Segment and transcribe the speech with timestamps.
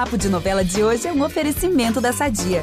[0.00, 2.62] Papo de Novela de hoje é um oferecimento da Sadia.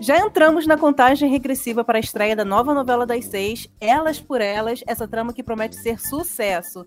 [0.00, 4.40] Já entramos na contagem regressiva para a estreia da nova novela das seis, Elas por
[4.40, 6.86] Elas, essa trama que promete ser sucesso.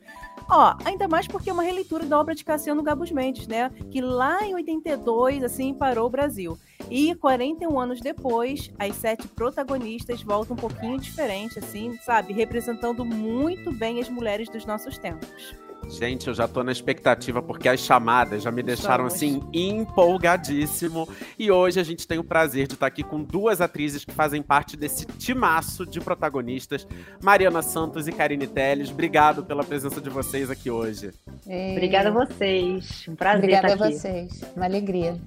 [0.49, 3.71] Ó, ainda mais porque é uma releitura da obra de Cassiano Gabus Mendes, né?
[3.91, 6.57] Que lá em 82, assim, parou o Brasil.
[6.89, 12.33] E 41 anos depois, as sete protagonistas voltam um pouquinho diferente, assim, sabe?
[12.33, 15.55] Representando muito bem as mulheres dos nossos tempos.
[15.89, 21.07] Gente, eu já tô na expectativa porque as chamadas já me deixaram assim empolgadíssimo.
[21.37, 24.41] E hoje a gente tem o prazer de estar aqui com duas atrizes que fazem
[24.41, 26.87] parte desse timaço de protagonistas,
[27.21, 28.89] Mariana Santos e Karine Telles.
[28.89, 31.11] Obrigado pela presença de vocês aqui hoje.
[31.45, 33.05] Obrigada a vocês.
[33.07, 33.97] Um prazer Obrigada estar a aqui.
[33.97, 34.41] vocês.
[34.55, 35.19] Uma alegria.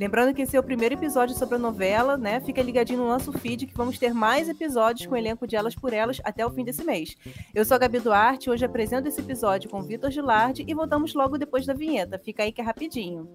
[0.00, 2.40] Lembrando que esse é o primeiro episódio sobre a novela, né?
[2.40, 5.74] Fica ligadinho no nosso feed que vamos ter mais episódios com o elenco de Elas
[5.74, 7.18] por Elas até o fim desse mês.
[7.54, 11.36] Eu sou a Gabi Duarte, hoje apresento esse episódio com Vitor Gilardi e voltamos logo
[11.36, 12.18] depois da vinheta.
[12.18, 13.28] Fica aí que é rapidinho.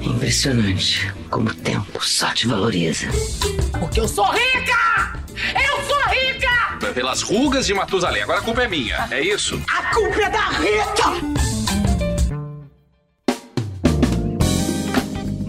[0.00, 3.08] Impressionante como o tempo só te valoriza.
[3.78, 5.12] Porque eu sou rica!
[5.54, 6.94] Eu sou rica!
[6.94, 8.22] Pelas rugas de Matusalém.
[8.22, 9.62] Agora a culpa é minha, é isso?
[9.68, 11.51] A culpa é da Rita!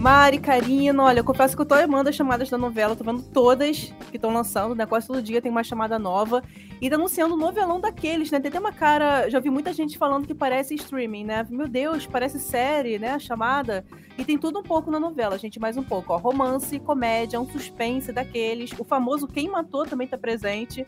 [0.04, 3.22] Mari, Karina, olha, eu confesso que eu tô amando as chamadas da novela, tô vendo
[3.22, 4.84] todas que estão lançando, né?
[4.84, 6.42] Quase todo dia tem uma chamada nova.
[6.78, 8.38] E tá anunciando um novelão daqueles, né?
[8.38, 9.30] Tem até uma cara.
[9.30, 11.46] Já vi muita gente falando que parece streaming, né?
[11.48, 13.12] Meu Deus, parece série, né?
[13.12, 13.82] A chamada.
[14.18, 16.12] E tem tudo um pouco na novela, gente, mais um pouco.
[16.12, 18.72] Ó, romance, comédia, um suspense daqueles.
[18.78, 20.86] O famoso Quem Matou também tá presente.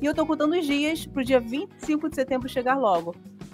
[0.00, 3.12] E eu tô contando os dias pro dia 25 de setembro chegar logo.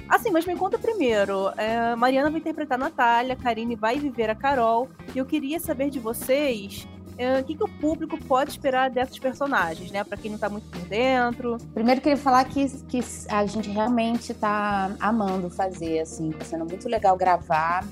[0.09, 1.51] Assim, mas me conta primeiro.
[1.57, 4.89] é, Mariana vai interpretar a Natália, Karine vai viver a Carol.
[5.15, 9.19] E eu queria saber de vocês é, o que, que o público pode esperar dessas
[9.19, 10.05] personagens, né?
[10.05, 11.59] Pra quem não tá muito por dentro.
[11.75, 16.89] Primeiro queria falar que, que a gente realmente tá amando fazer, assim, tá sendo muito
[16.89, 17.85] legal gravar.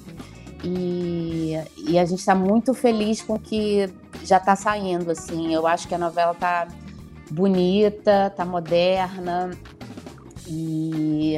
[0.65, 5.53] E, e a gente tá muito feliz com o que já tá saindo, assim.
[5.53, 6.69] Eu acho que a novela tá
[7.31, 9.50] bonita, tá moderna
[10.47, 11.37] e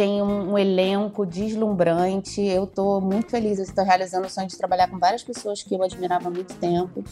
[0.00, 2.40] tem um, um elenco deslumbrante.
[2.40, 5.74] Eu tô muito feliz, eu estou realizando o sonho de trabalhar com várias pessoas que
[5.74, 7.04] eu admirava há muito tempo,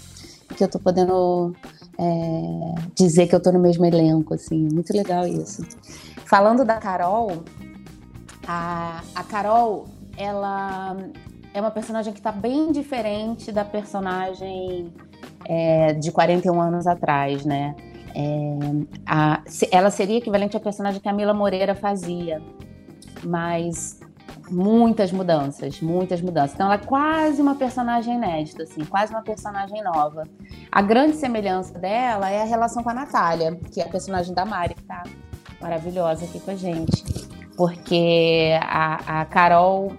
[0.56, 1.54] que eu tô podendo
[1.98, 5.62] é, dizer que eu tô no mesmo elenco, assim, muito legal isso.
[6.24, 7.44] Falando da Carol,
[8.46, 9.84] a, a Carol,
[10.16, 10.96] ela
[11.52, 14.90] é uma personagem que tá bem diferente da personagem
[15.44, 17.76] é, de 41 anos atrás, né?
[18.14, 18.58] É,
[19.04, 22.40] a- ela seria equivalente à personagem que a Mila Moreira fazia,
[23.24, 24.00] mas
[24.50, 26.54] muitas mudanças, muitas mudanças.
[26.54, 30.24] Então ela é quase uma personagem inédita, assim, quase uma personagem nova.
[30.70, 34.44] A grande semelhança dela é a relação com a Natália, que é a personagem da
[34.44, 35.02] Mari, que tá
[35.60, 37.04] maravilhosa aqui com a gente.
[37.56, 39.92] Porque a, a Carol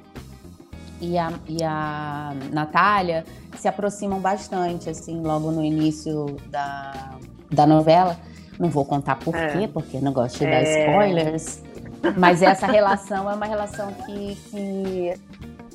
[1.02, 3.26] e a, e a Natália
[3.58, 7.12] se aproximam bastante, assim, logo no início da,
[7.52, 8.18] da novela.
[8.58, 9.48] Não vou contar por É.
[9.50, 10.64] quê, porque não gosto de dar É.
[10.64, 11.62] spoilers.
[12.18, 15.14] Mas essa relação é uma relação que, que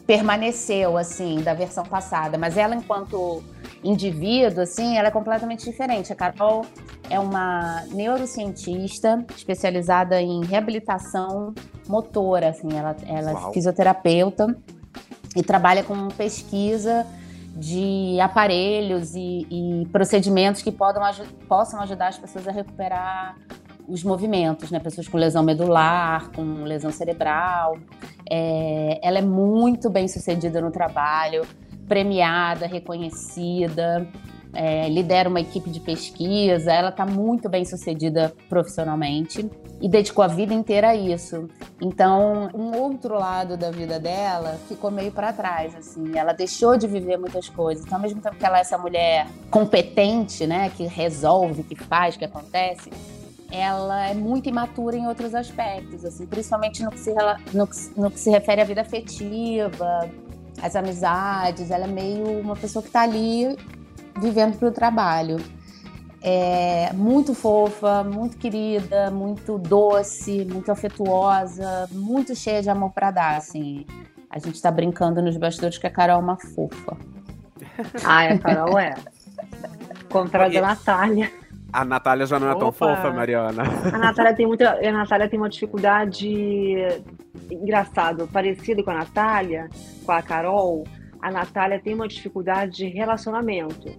[0.07, 2.39] permaneceu, assim, da versão passada.
[2.39, 3.43] Mas ela, enquanto
[3.83, 6.13] indivíduo, assim, ela é completamente diferente.
[6.13, 6.65] A Carol
[7.11, 11.55] é uma neurocientista especializada em reabilitação
[11.89, 12.69] motora, assim.
[12.77, 14.57] Ela, ela é fisioterapeuta
[15.37, 17.07] e trabalha com pesquisa
[17.57, 21.03] de aparelhos e, e procedimentos que podam,
[21.49, 23.37] possam ajudar as pessoas a recuperar
[23.89, 24.79] os movimentos, né?
[24.81, 27.79] Pessoas com lesão medular, com lesão cerebral.
[28.29, 31.47] É, ela é muito bem sucedida no trabalho,
[31.87, 34.09] premiada, reconhecida,
[34.55, 36.73] é, lidera uma equipe de pesquisa.
[36.73, 39.51] Ela está muito bem sucedida profissionalmente
[39.81, 41.49] e dedicou a vida inteira a isso.
[41.81, 46.17] Então, um outro lado da vida dela ficou meio para trás, assim.
[46.17, 47.85] Ela deixou de viver muitas coisas.
[47.85, 52.17] Então, ao mesmo tempo que ela é essa mulher competente, né, que resolve, que faz,
[52.17, 52.91] que acontece,
[53.55, 57.15] ela é muito imatura em outros aspectos, assim, principalmente no que se,
[57.53, 60.09] no que, no que se refere à vida afetiva,
[60.61, 61.71] às amizades.
[61.71, 63.57] Ela é meio uma pessoa que está ali
[64.21, 65.37] vivendo para o trabalho.
[66.27, 73.37] É muito fofa, muito querida, muito doce, muito afetuosa, muito cheia de amor para dar,
[73.37, 73.85] assim.
[74.31, 76.97] A gente tá brincando nos bastidores que a Carol é uma fofa.
[78.03, 78.95] Ai, a Carol é.
[80.11, 81.31] Contrário da E- Natália.
[81.75, 83.65] A Natália já não é tão fofa, Mariana.
[83.93, 84.79] A Natália tem muita.
[84.79, 86.31] A Natália tem uma dificuldade
[87.51, 89.69] engraçado, parecido com a Natália,
[90.07, 90.85] com a Carol.
[91.21, 93.91] A Natália tem uma dificuldade de relacionamento.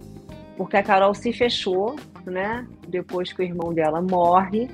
[0.56, 2.66] Porque a Carol se fechou, né?
[2.88, 4.70] Depois que o irmão dela morre.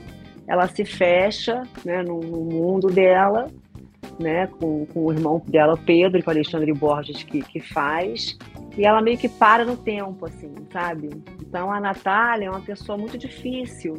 [0.46, 3.48] ela se fecha né, no, no mundo dela,
[4.20, 8.38] né, com, com o irmão dela, Pedro, com o Alexandre Borges, que, que faz,
[8.76, 11.10] e ela meio que para no tempo, assim, sabe?
[11.52, 13.98] Então a Natália é uma pessoa muito difícil.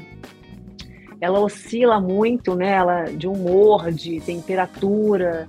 [1.22, 2.72] Ela oscila muito, né?
[2.72, 5.48] Ela, de humor, de temperatura,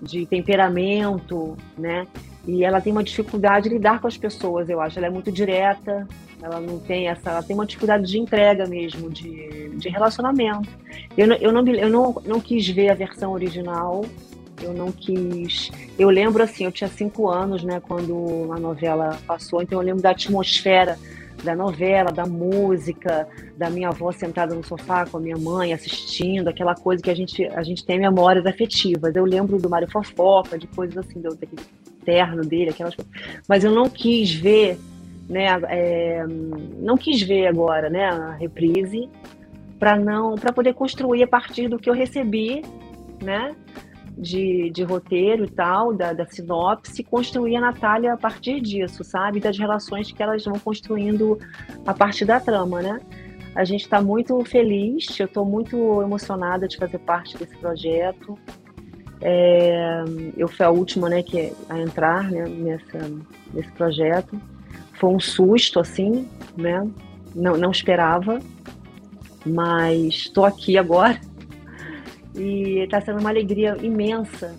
[0.00, 2.06] de temperamento, né?
[2.48, 4.98] E ela tem uma dificuldade de lidar com as pessoas, eu acho.
[4.98, 6.08] Ela é muito direta,
[6.40, 7.28] ela não tem essa.
[7.28, 10.70] Ela tem uma dificuldade de entrega mesmo, de, de relacionamento.
[11.18, 14.06] Eu, não, eu, não, eu não, não quis ver a versão original,
[14.62, 15.70] eu não quis.
[15.98, 20.02] Eu lembro assim, eu tinha cinco anos, né, quando a novela passou, então eu lembro
[20.02, 20.98] da atmosfera
[21.42, 26.48] da novela, da música, da minha avó sentada no sofá com a minha mãe assistindo,
[26.48, 29.14] aquela coisa que a gente, a gente tem memórias afetivas.
[29.14, 31.36] Eu lembro do Mário Fofoca, de coisas assim, do,
[32.04, 33.12] terno dele, aquelas coisas.
[33.48, 34.78] Mas eu não quis ver,
[35.28, 36.24] né, é,
[36.78, 39.08] não quis ver agora, né, a reprise
[39.78, 42.62] para não, para poder construir a partir do que eu recebi,
[43.20, 43.54] né,
[44.16, 49.40] de, de roteiro e tal, da, da sinopse, construir a Natália a partir disso, sabe?
[49.40, 51.38] Das relações que elas vão construindo
[51.86, 53.00] a partir da trama, né?
[53.54, 58.38] A gente está muito feliz, eu estou muito emocionada de fazer parte desse projeto.
[59.20, 60.04] É,
[60.36, 63.10] eu fui a última né, que, a entrar né, nessa,
[63.52, 64.40] nesse projeto.
[64.94, 66.88] Foi um susto, assim, né?
[67.34, 68.40] Não, não esperava,
[69.44, 71.18] mas estou aqui agora
[72.34, 74.54] e está sendo uma alegria imensa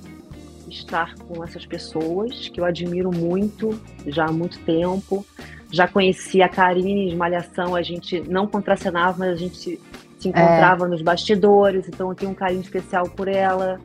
[0.70, 5.25] estar com essas pessoas que eu admiro muito já há muito tempo.
[5.72, 9.80] Já conheci a Karine de Malhação, a gente não contracenava, mas a gente
[10.20, 10.90] se encontrava é.
[10.90, 13.80] nos bastidores, então eu tenho um carinho especial por ela.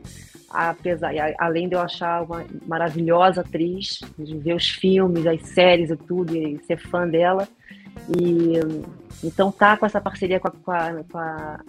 [0.49, 5.95] Apesar, além de eu achar uma maravilhosa atriz, de ver os filmes, as séries e
[5.95, 7.47] tudo, e ser fã dela.
[8.17, 8.53] E
[9.23, 11.59] então tá com essa parceria com a, com a, com a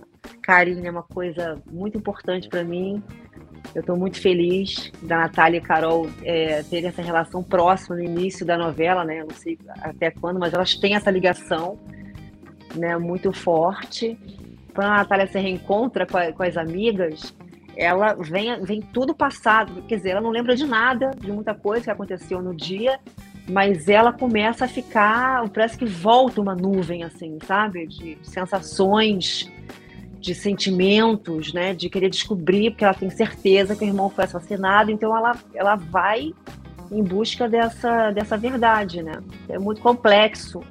[0.43, 3.03] Karine é uma coisa muito importante para mim.
[3.75, 8.45] Eu estou muito feliz da Natália e Carol é, terem essa relação próxima no início
[8.45, 9.21] da novela, né?
[9.21, 11.79] Eu não sei até quando, mas elas têm essa ligação
[12.75, 14.19] né, muito forte.
[14.75, 17.35] Quando a Natália se reencontra com, a, com as amigas,
[17.77, 19.83] ela vem, vem tudo passado.
[19.83, 22.99] Quer dizer, ela não lembra de nada, de muita coisa que aconteceu no dia,
[23.49, 27.87] mas ela começa a ficar, parece que volta uma nuvem, assim, sabe?
[27.87, 29.51] De sensações
[30.21, 34.91] de sentimentos, né, de querer descobrir, porque ela tem certeza que o irmão foi assassinado,
[34.91, 36.33] então ela, ela vai
[36.93, 39.23] em busca dessa, dessa verdade, né?
[39.49, 40.63] É muito complexo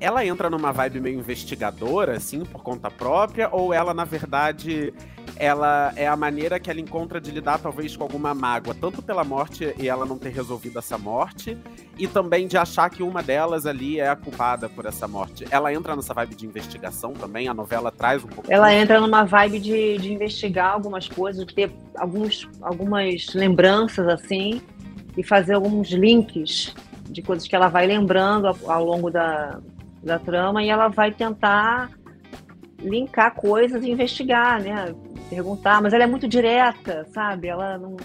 [0.00, 4.94] ela entra numa vibe meio investigadora, assim, por conta própria, ou ela, na verdade,
[5.40, 9.24] ela é a maneira que ela encontra de lidar, talvez, com alguma mágoa, tanto pela
[9.24, 11.56] morte e ela não ter resolvido essa morte,
[11.98, 15.46] e também de achar que uma delas ali é a culpada por essa morte.
[15.50, 18.52] Ela entra nessa vibe de investigação também, a novela traz um pouco.
[18.52, 24.60] Ela entra numa vibe de, de investigar algumas coisas, de ter alguns, algumas lembranças, assim,
[25.16, 26.74] e fazer alguns links
[27.08, 29.58] de coisas que ela vai lembrando ao, ao longo da,
[30.02, 31.90] da trama e ela vai tentar
[32.80, 34.94] linkar coisas e investigar, né?
[35.28, 37.48] Perguntar, mas ela é muito direta, sabe?
[37.48, 37.96] Ela não,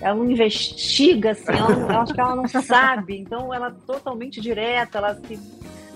[0.00, 4.40] ela não investiga, assim, ela, não, acho que ela não sabe, então ela é totalmente
[4.40, 5.38] direta, ela se,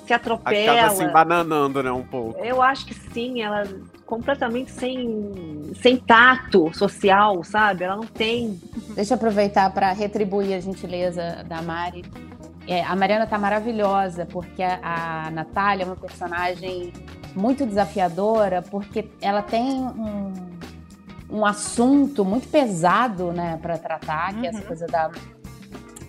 [0.07, 0.81] se atropela.
[0.81, 2.39] Acaba se embananando, né, um pouco.
[2.45, 3.65] Eu acho que sim, ela
[4.05, 7.85] completamente sem, sem tato social, sabe?
[7.85, 8.61] Ela não tem.
[8.95, 12.05] Deixa eu aproveitar para retribuir a gentileza da Mari
[12.67, 16.93] é, a Mariana tá maravilhosa, porque a, a Natália é uma personagem
[17.37, 20.33] muito desafiadora, porque ela tem um,
[21.31, 24.45] um assunto muito pesado, né, para tratar, que uhum.
[24.45, 24.67] é essa uhum.
[24.67, 25.11] coisa da,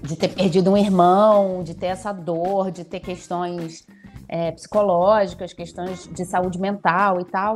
[0.02, 3.86] de ter perdido um irmão, de ter essa dor, de ter questões
[4.28, 7.56] é, psicológicas, questões de saúde mental e tal.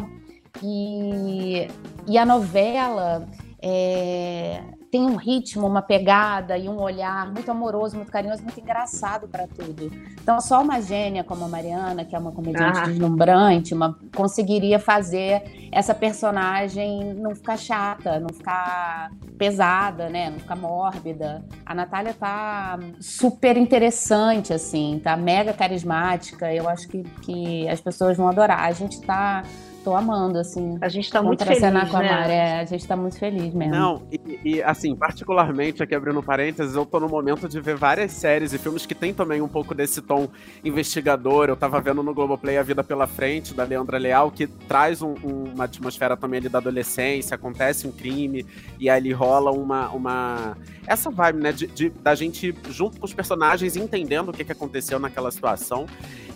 [0.62, 1.68] E,
[2.08, 3.28] e a novela
[3.62, 9.26] é, tem um ritmo, uma pegada e um olhar muito amoroso, muito carinhoso, muito engraçado
[9.26, 9.90] para tudo.
[10.22, 12.84] Então, só uma gênia como a Mariana, que é uma comediante ah.
[12.84, 20.30] deslumbrante, uma, conseguiria fazer essa personagem não ficar chata, não ficar pesada, né?
[20.30, 21.42] Não ficar mórbida.
[21.66, 26.54] A Natália tá super interessante, assim, tá mega carismática.
[26.54, 28.66] Eu acho que, que as pessoas vão adorar.
[28.66, 29.44] A gente tá
[29.84, 30.78] tô amando, assim.
[30.82, 32.36] A gente tá muito feliz, com a né?
[32.36, 33.74] É, a gente tá muito feliz mesmo.
[33.74, 38.12] Não, e, e, assim, particularmente, aqui abrindo parênteses, eu tô no momento de ver várias
[38.12, 40.28] séries e filmes que tem também um pouco desse tom
[40.64, 41.50] investigador.
[41.50, 45.16] Eu tava vendo no Globoplay A Vida Pela Frente, da Leandra Leal, que traz um,
[45.24, 48.46] um, uma atmosfera também ali da adolescência, acontece um crime,
[48.80, 49.90] e aí rola uma...
[49.90, 50.58] uma...
[50.88, 54.52] Essa vibe, né, de, de da gente junto com os personagens entendendo o que, que
[54.52, 55.86] aconteceu naquela situação.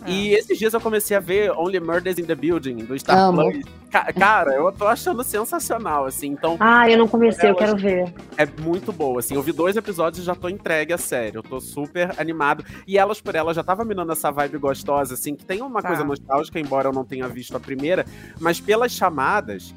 [0.08, 3.50] E esses dias eu comecei a ver Only Murders in the Building, do Star Amo.
[3.52, 3.66] Plus.
[3.92, 6.28] Ca- cara, eu tô achando sensacional, assim.
[6.28, 8.14] Então, Ah, eu não comecei, eu Elas- quero ver.
[8.38, 9.36] é muito boa, assim.
[9.36, 11.40] Eu vi dois episódios e já tô entregue a sério.
[11.40, 12.64] Eu tô super animado.
[12.86, 15.82] E elas por elas já tava me dando essa vibe gostosa, assim, que tem uma
[15.82, 15.88] Tá.
[15.90, 18.06] coisa nostálgica, embora eu não tenha visto a primeira,
[18.40, 19.74] mas pelas chamadas.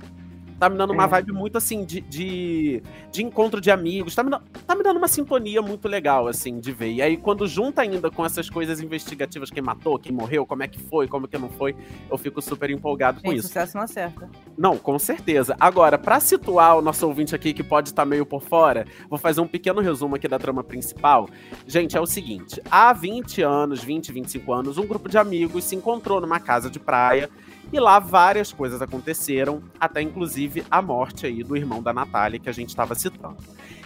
[0.59, 1.07] Tá me dando uma É.
[1.09, 4.15] vibe muito assim de, de, de encontro de amigos.
[4.15, 6.93] Tá me, dando, tá me dando uma sintonia muito legal, assim, de ver.
[6.93, 10.69] E aí, quando junta ainda com essas coisas investigativas, quem matou, quem morreu, como é
[10.69, 11.77] que foi, como que não foi,
[12.11, 13.49] eu fico super empolgado com Gente, isso.
[13.49, 14.29] sucesso não acerta.
[14.57, 15.57] Não, com certeza.
[15.61, 19.41] Agora, pra situar o nosso ouvinte aqui que pode estar meio por fora, vou fazer
[19.41, 21.29] um pequeno resumo aqui da trama principal.
[21.67, 25.77] Gente, é o seguinte: há 20 anos, 20, 25 anos, um grupo de amigos se
[25.77, 27.31] encontrou numa casa de praia
[27.72, 32.48] e lá várias coisas aconteceram, até inclusive a morte aí do irmão da Natália que
[32.48, 33.37] a gente estava citando.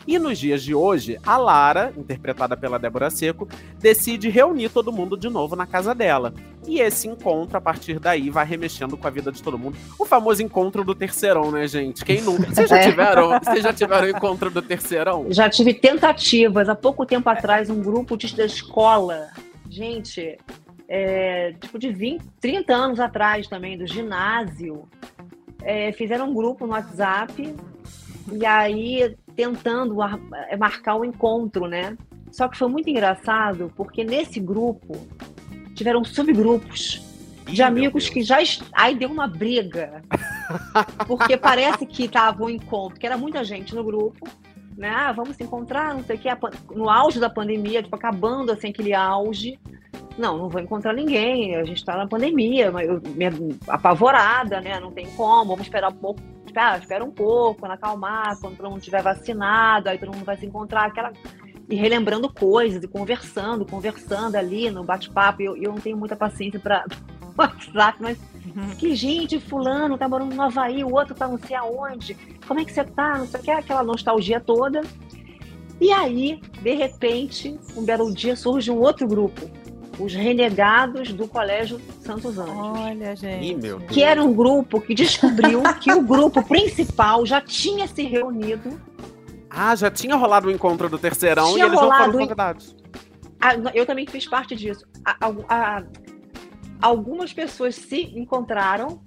[0.05, 3.49] E nos dias de hoje, a Lara, interpretada pela Débora Seco,
[3.79, 6.35] decide reunir todo mundo de novo na casa dela.
[6.67, 9.77] E esse encontro, a partir daí, vai remexendo com a vida de todo mundo.
[9.97, 12.05] O famoso encontro do terceirão, né, gente?
[12.05, 12.53] Quem nunca?
[12.53, 12.89] Vocês já É.
[12.91, 13.39] tiveram?
[13.39, 15.27] Vocês já tiveram o encontro do terceirão?
[15.31, 16.69] Já tive tentativas.
[16.69, 19.29] Há pouco tempo atrás, um grupo de, da escola,
[19.71, 20.37] gente,
[20.95, 24.87] é, tipo de 20, 30 anos atrás também, do ginásio,
[25.63, 27.55] é, fizeram um grupo no WhatsApp
[28.31, 31.97] e aí tentando é, marcar o encontro, né?
[32.31, 34.95] Só que foi muito engraçado porque nesse grupo
[35.75, 37.01] tiveram subgrupos
[37.47, 38.43] de amigos que já.
[38.43, 40.03] est- Aí deu uma briga.
[41.09, 44.29] Porque parece que tava um encontro, que era muita gente no grupo,
[44.77, 44.91] né?
[44.91, 46.29] Ah, vamos se encontrar, não sei o que,
[46.75, 49.59] no auge da pandemia, tipo, acabando assim aquele auge.
[50.19, 53.01] Não, não vou encontrar ninguém, a gente tá na pandemia, eu,
[53.69, 54.79] apavorada, né?
[54.79, 56.21] Não tem como, vamos esperar um pouco.
[56.47, 60.37] Espera, espera um pouco, quando acalmar, quando todo mundo estiver vacinado, aí todo mundo vai
[60.37, 61.13] se encontrar, aquela.
[61.69, 65.41] E relembrando coisas, e conversando, conversando ali no bate-papo.
[65.41, 66.85] Eu, eu não tenho muita paciência para
[67.39, 68.19] WhatsApp, mas
[68.79, 72.15] que gente, fulano tá morando no Havaí, o outro tá não sei aonde,
[72.47, 74.83] como é que você tá, não sei o que, aquela nostalgia toda.
[75.81, 79.51] E aí, de repente, um belo dia surge um outro grupo,
[80.03, 82.55] os renegados do Colégio Santos Anjos.
[82.57, 83.53] Olha, gente.
[83.67, 83.87] Ih.
[83.89, 88.81] Que era um grupo que descobriu que o grupo principal já tinha se reunido.
[89.49, 92.75] Ah, já tinha rolado o encontro do terceirão Tinha e eles não foram em- convidados.
[93.41, 94.87] Ah, Eu também fiz parte disso.
[95.05, 95.35] A- a-
[95.79, 95.83] a-
[96.81, 99.01] algumas pessoas se encontraram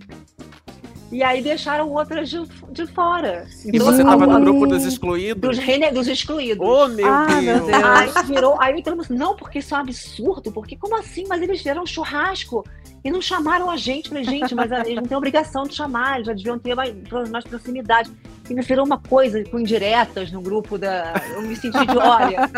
[1.11, 3.47] e aí deixaram outras de, de fora.
[3.65, 5.39] E você a- tava no grupo dos excluídos?
[5.41, 6.65] dos, rene- dos excluídos.
[6.67, 7.43] Oh, meu Ah, Deus.
[7.43, 7.83] meu Deus.
[7.83, 11.25] Aí virou, aí todo mundo, não, porque isso é um absurdo, porque como assim?
[11.27, 12.65] Mas eles fizeram um churrasco
[13.03, 14.09] e não chamaram a gente.
[14.09, 16.93] Falei, gente, mas eles não têm obrigação de chamar, eles já deviam ter mais,
[17.31, 18.11] mais proximidade.
[18.49, 21.13] E me virou uma coisa com indiretas no grupo da.
[21.33, 22.49] Eu me senti de, olha,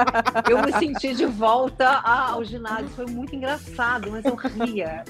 [0.49, 2.89] eu me senti de volta ao ginásio.
[2.89, 5.05] Foi muito engraçado, mas eu ria.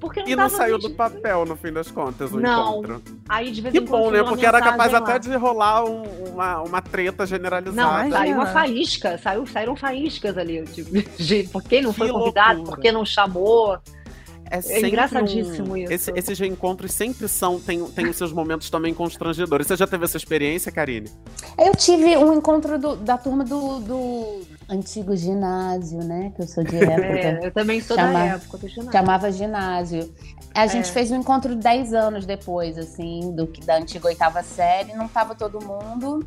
[0.00, 2.80] Porque não E não saiu do papel, no fim das contas, o Não.
[2.80, 3.02] encontro.
[3.28, 4.22] Aí de vez Que em quando bom, né?
[4.22, 4.98] Porque era capaz lá.
[4.98, 8.10] até de rolar um- uma, uma treta Não, generalizada.
[8.10, 10.62] saiu uma faísca, saiu, saíram faíscas ali.
[10.66, 10.90] Tipo,
[11.22, 12.56] de, por que não Que foi convidado?
[12.58, 12.76] loucura.
[12.76, 13.78] Por que não chamou?
[14.48, 15.92] É, sempre engraçadíssimo um- isso.
[15.92, 19.66] Esse- esses reencontros sempre são, tem, tem os seus momentos também constrangedores.
[19.66, 21.10] Você já teve essa experiência, Karine?
[21.58, 26.32] Eu tive um encontro do- da turma do, do antigo ginásio, né?
[26.34, 26.96] Que eu sou de época.
[26.96, 28.92] É, eu também sou Chama- da época do ginásio.
[28.92, 30.12] Chamava ginásio.
[30.54, 30.92] A gente É.
[30.92, 34.94] fez um encontro 10 anos depois, assim, do da antiga oitava série.
[34.94, 36.26] Não tava todo mundo,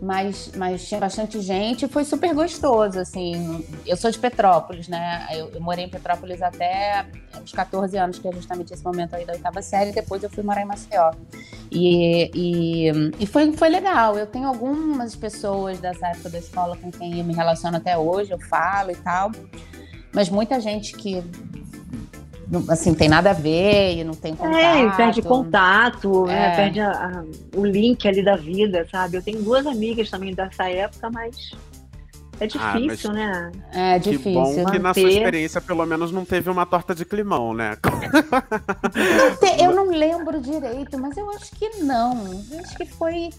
[0.00, 3.64] mas, mas tinha bastante gente e foi super gostoso, assim.
[3.84, 5.26] Eu sou de Petrópolis, né?
[5.32, 7.04] Eu, eu morei em Petrópolis até
[7.42, 9.90] os 14 anos, que é justamente esse momento aí da oitava série.
[9.90, 11.10] Depois eu fui morar em Maceió.
[11.70, 14.16] E, e, e foi, foi legal.
[14.16, 18.30] Eu tenho algumas pessoas dessa época da escola com quem eu me relaciono até hoje,
[18.30, 19.32] eu falo e tal.
[20.12, 21.22] Mas muita gente que
[22.50, 24.56] não- assim, tem nada a ver e não tem contato.
[24.56, 26.52] É, e perde contato, né?
[26.52, 26.56] É.
[26.56, 27.24] perde a- a-
[27.58, 29.16] o link ali da vida, sabe?
[29.16, 31.50] Eu tenho duas amigas também dessa época, mas
[32.40, 33.50] é difícil, né?
[33.72, 34.32] É Que difícil.
[34.34, 35.08] bom que na sua manter.
[35.16, 37.76] experiência, pelo menos, não teve uma torta de climão, né?
[39.40, 42.44] Te- Eu não lembro direito, mas eu acho que não.
[42.50, 43.30] Eu acho que foi,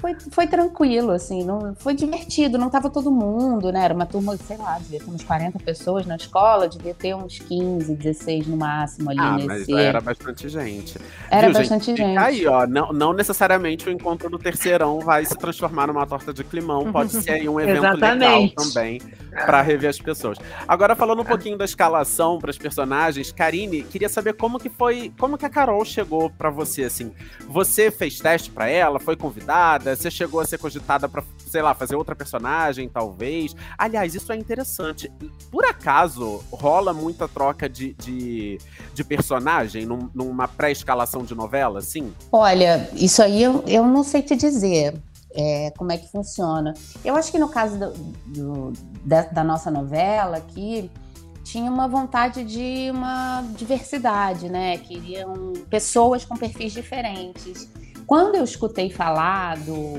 [0.00, 3.84] foi, foi tranquilo, assim, não, foi divertido, não tava todo mundo, né?
[3.84, 7.38] Era uma turma, sei lá, devia ter uns 40 pessoas na escola, devia ter uns
[7.38, 9.70] 15, 16 no máximo ali Ah, mas nesse.
[9.72, 10.98] já era bastante gente.
[11.30, 12.18] Era Viu, bastante Fica gente.
[12.18, 12.66] aí, ó.
[12.66, 16.90] Não, não necessariamente o encontro do terceirão vai se transformar numa torta de climão.
[16.90, 19.02] Pode ser aí um evento legal também
[19.44, 20.38] pra rever as pessoas.
[20.66, 25.12] Agora, falando um pouquinho da escalação para os personagens, Karine, queria saber como que foi,
[25.18, 27.12] como que a Carol chegou pra você, assim.
[27.46, 28.98] Você fez teste pra ela?
[28.98, 29.65] Foi convidada?
[29.66, 29.96] Cogitada?
[29.96, 33.54] Você chegou a ser cogitada pra, sei lá, fazer outra personagem, talvez?
[33.76, 35.10] Aliás, isso é interessante.
[35.50, 38.58] Por acaso, rola muita troca de, de,
[38.94, 42.12] de personagem num- numa pré-escalação de novela, assim?
[42.30, 44.94] Olha, isso aí eu, eu não sei te dizer
[45.34, 46.72] é, como é que funciona.
[47.04, 47.92] Eu acho que no caso do-
[48.26, 48.72] do-
[49.04, 50.90] da, da nossa novela aqui,
[51.44, 54.78] tinha uma vontade de uma diversidade, né?
[54.78, 57.68] Queriam pessoas com perfis diferentes.
[58.06, 59.98] Quando eu escutei falar do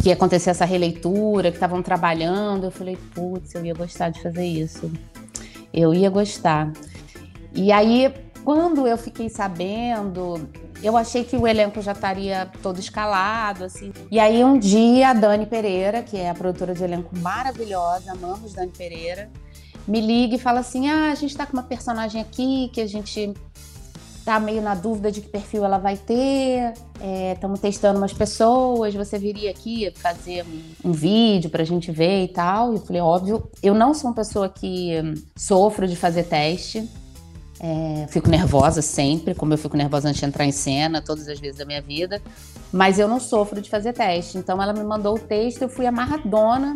[0.00, 4.22] que ia acontecer essa releitura, que estavam trabalhando, eu falei, putz, eu ia gostar de
[4.22, 4.90] fazer isso.
[5.72, 6.72] Eu ia gostar.
[7.52, 8.12] E aí,
[8.44, 10.48] quando eu fiquei sabendo,
[10.82, 13.92] eu achei que o elenco já estaria todo escalado, assim.
[14.10, 18.52] E aí, um dia, a Dani Pereira, que é a produtora de elenco maravilhosa, amamos
[18.52, 19.30] Dani Pereira,
[19.86, 22.86] me liga e fala assim: ah, a gente tá com uma personagem aqui que a
[22.86, 23.34] gente
[24.26, 26.74] tá meio na dúvida de que perfil ela vai ter.
[27.32, 28.92] Estamos testando umas pessoas.
[28.92, 32.72] Você viria aqui fazer um, um vídeo pra gente ver e tal.
[32.72, 36.90] E eu falei, óbvio, eu não sou uma pessoa que hum, sofro de fazer teste.
[37.60, 41.38] É, fico nervosa sempre, como eu fico nervosa antes de entrar em cena, todas as
[41.38, 42.20] vezes da minha vida.
[42.72, 44.38] Mas eu não sofro de fazer teste.
[44.38, 46.74] Então ela me mandou o texto, eu fui amarradona.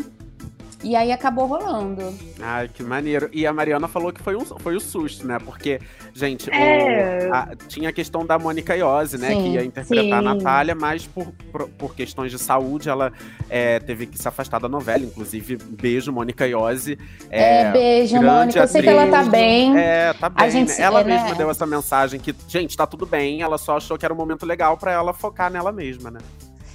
[0.83, 2.15] E aí acabou rolando.
[2.41, 3.29] Ai, que maneiro.
[3.33, 5.39] E a Mariana falou que foi, um, foi o susto, né?
[5.45, 5.79] Porque,
[6.15, 7.29] gente, o- É.
[7.31, 9.29] a- tinha a questão da Mônica Iose, né?
[9.29, 10.39] Sim, que ia interpretar a sim.
[10.39, 13.13] Natália, mas por, por, por questões de saúde, ela
[13.51, 15.05] é, teve que se afastar da novela.
[15.05, 16.99] Inclusive, beijo, Mônica Iose.
[17.31, 18.59] É, beijo, grande Mônica.
[18.61, 19.77] Eu sei que ela tá bem.
[19.79, 20.51] É, tá bem.
[20.51, 20.77] gente né?
[20.81, 21.15] Ela é, né?
[21.21, 23.43] mesma deu essa mensagem que, gente, tá tudo bem.
[23.43, 26.21] Ela só achou que era um momento legal pra ela focar nela mesma, né?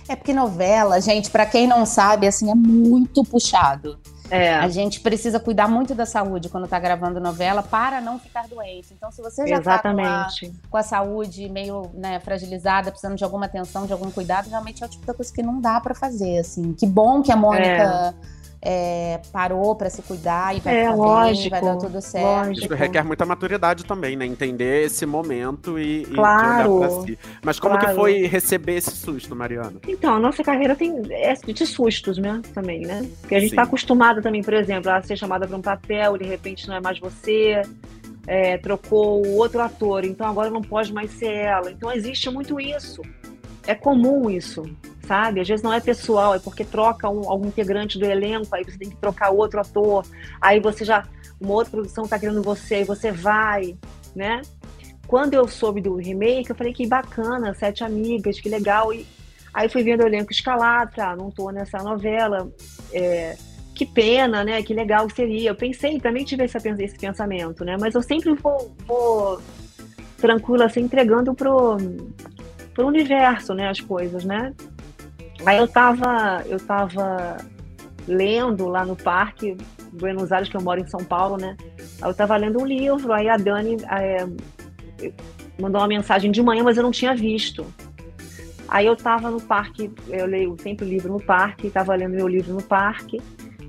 [0.07, 3.97] É porque novela, gente, pra quem não sabe, assim, é muito puxado.
[4.29, 4.55] É.
[4.55, 8.93] A gente precisa cuidar muito da saúde quando tá gravando novela para não ficar doente.
[8.93, 10.27] Então, se você já tá com a,
[10.69, 14.85] com a saúde meio né, fragilizada, precisando de alguma atenção, de algum cuidado, realmente é
[14.85, 16.73] o tipo da coisa que não dá pra fazer, assim.
[16.73, 18.13] Que bom que a Mônica é,
[19.31, 22.25] parou pra se cuidar e vai É, ficar lógico, bem, vai dar tudo certo.
[22.47, 22.65] lógico.
[22.65, 24.25] Isso requer muita maturidade também, né?
[24.25, 27.17] Entender esse momento e, e Claro, olhar pra si.
[27.43, 27.95] Mas como que claro.
[27.95, 29.75] foi receber esse susto, Mariana?
[29.87, 32.41] Então, a nossa carreira tem é de sustos, né?
[32.53, 33.07] Também, né?
[33.21, 33.55] Porque a gente Sim.
[33.55, 36.81] está acostumada também, por exemplo, a ser chamada para um papel, de repente não é
[36.81, 37.61] mais você,
[38.27, 41.71] é, trocou o outro ator, então agora não pode mais ser ela.
[41.71, 43.01] Então existe muito isso.
[43.67, 44.63] É comum isso,
[45.07, 45.39] sabe?
[45.39, 48.77] Às vezes não é pessoal, é porque troca um, algum integrante do elenco, aí você
[48.77, 50.05] tem que trocar outro ator,
[50.41, 51.07] aí você já.
[51.39, 53.77] Uma outra produção está querendo você, aí você vai,
[54.15, 54.41] né?
[55.05, 58.93] Quando eu soube do remake, eu falei que bacana, sete amigas, que legal.
[58.93, 59.05] E
[59.55, 62.51] Aí fui vendo o elenco escalado, ah, não tô nessa novela.
[62.91, 63.37] é,
[63.73, 64.61] que pena, né?
[64.61, 65.51] Que legal seria.
[65.51, 67.77] Eu pensei, também tive esse, esse pensamento, né?
[67.79, 69.41] Mas eu sempre vou, vou
[70.17, 71.77] tranquila, assim, entregando pro,
[72.73, 73.69] pro universo, né?
[73.69, 74.53] As coisas, né?
[75.43, 77.37] Aí eu tava, eu tava
[78.07, 79.57] lendo lá no parque,
[79.91, 81.57] Buenos Aires, que eu moro em São Paulo, né?
[82.01, 84.27] Aí eu tava lendo um livro, aí a Dani é,
[85.59, 87.65] mandou uma mensagem de manhã, mas eu não tinha visto.
[88.67, 92.53] Aí eu tava no parque, eu leio sempre livro no parque, tava lendo meu livro
[92.53, 93.21] no parque,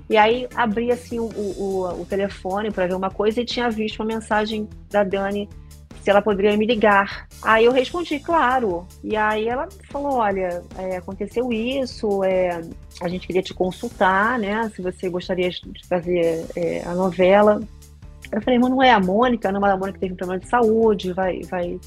[0.09, 3.99] e aí abri assim o, o, o telefone para ver uma coisa e tinha visto
[3.99, 5.49] uma mensagem da Dani
[6.07, 7.27] se ela poderia me ligar.
[7.41, 8.87] Aí eu respondi, claro.
[9.03, 12.61] E aí ela falou, olha, é, aconteceu isso, é,
[13.01, 14.71] a gente queria te consultar, né?
[14.73, 17.61] Se você gostaria de fazer é, a novela.
[18.31, 20.47] Eu falei, mas não é a Mônica, não, mas a Mônica teve um problema de
[20.47, 21.77] saúde, vai, vai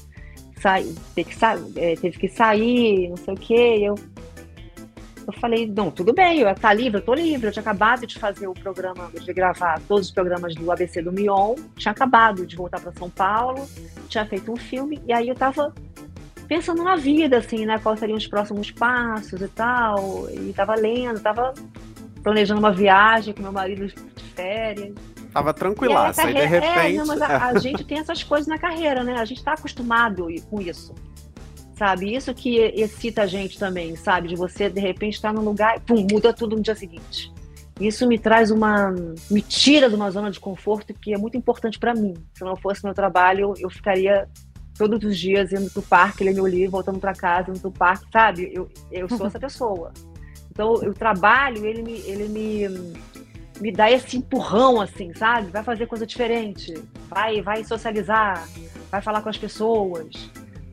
[0.61, 1.45] sair, teve que,
[1.79, 3.79] é, teve que sair, não sei o quê.
[3.81, 3.95] Eu,
[5.27, 7.47] eu falei, não, tudo bem, eu tá livre, eu tô livre.
[7.47, 11.11] Eu tinha acabado de fazer o programa, de gravar todos os programas do ABC do
[11.11, 13.67] Mion, tinha acabado de voltar para São Paulo,
[14.07, 15.73] tinha feito um filme, e aí eu tava
[16.47, 17.79] pensando na vida, assim, né?
[17.79, 20.27] Quais seriam os próximos passos e tal.
[20.29, 21.53] E tava lendo, tava
[22.23, 24.93] planejando uma viagem com meu marido de férias.
[25.33, 26.95] Tava tranquilaça, e, carreira- de repente.
[26.95, 29.13] É, não, mas a, a gente tem essas coisas na carreira, né?
[29.17, 30.93] A gente tá acostumado com isso.
[31.81, 32.15] Sabe?
[32.15, 34.27] Isso que excita a gente também, sabe?
[34.27, 37.33] De você, de repente, estar num lugar e pum, muda tudo no dia seguinte.
[37.79, 38.93] Isso me traz uma.
[39.31, 42.13] me tira de uma zona de conforto que é muito importante para mim.
[42.35, 44.29] Se não fosse meu trabalho, eu ficaria
[44.77, 48.05] todos os dias indo pro parque, ler meu livro, voltando para casa, indo pro parque,
[48.13, 48.51] sabe?
[48.53, 49.91] Eu, eu sou essa pessoa.
[50.51, 52.93] Então, o trabalho, ele me, ele me,
[53.59, 55.49] me dá esse empurrão, assim, sabe?
[55.49, 56.75] Vai fazer coisa diferente,
[57.09, 58.47] vai, vai socializar,
[58.91, 60.29] vai falar com as pessoas,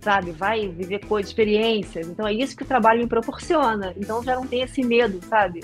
[0.08, 0.32] sabe?
[0.32, 2.08] Vai viver coisas, experiências.
[2.08, 3.92] Então, é isso que o trabalho me proporciona.
[3.94, 5.62] Então, já não tenho esse medo, sabe?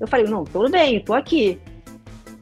[0.00, 1.60] Eu falei, não, tudo bem, tô aqui.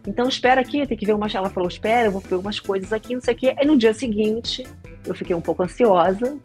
[0.07, 1.35] Então, espera aqui, tem que ver umas.
[1.35, 3.55] Ela falou, espera, eu vou ver umas coisas aqui, não sei o quê.
[3.59, 4.65] Aí, no dia seguinte,
[5.05, 6.39] eu fiquei um pouco ansiosa.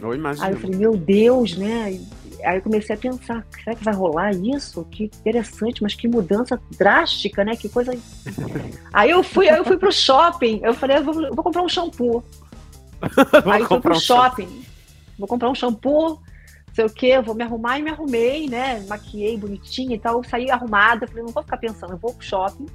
[0.00, 0.50] Eu Aí imagino.
[0.50, 1.98] eu falei, meu Deus, né?
[2.44, 4.84] aí eu comecei a pensar, será que vai rolar isso?
[4.84, 7.56] Que interessante, mas que mudança drástica, né?
[7.56, 7.90] Que coisa.
[8.94, 11.62] aí eu fui, aí eu fui pro shopping, eu falei, eu vou, eu vou comprar
[11.62, 12.22] um shampoo.
[13.50, 14.62] aí fui pro um shopping,
[15.18, 16.20] vou comprar um shampoo,
[16.78, 18.84] sei o quê, vou me arrumar e me arrumei, né?
[18.88, 22.66] Maquiei bonitinha e tal, saí arrumada, falei, não vou ficar pensando, eu vou pro shopping,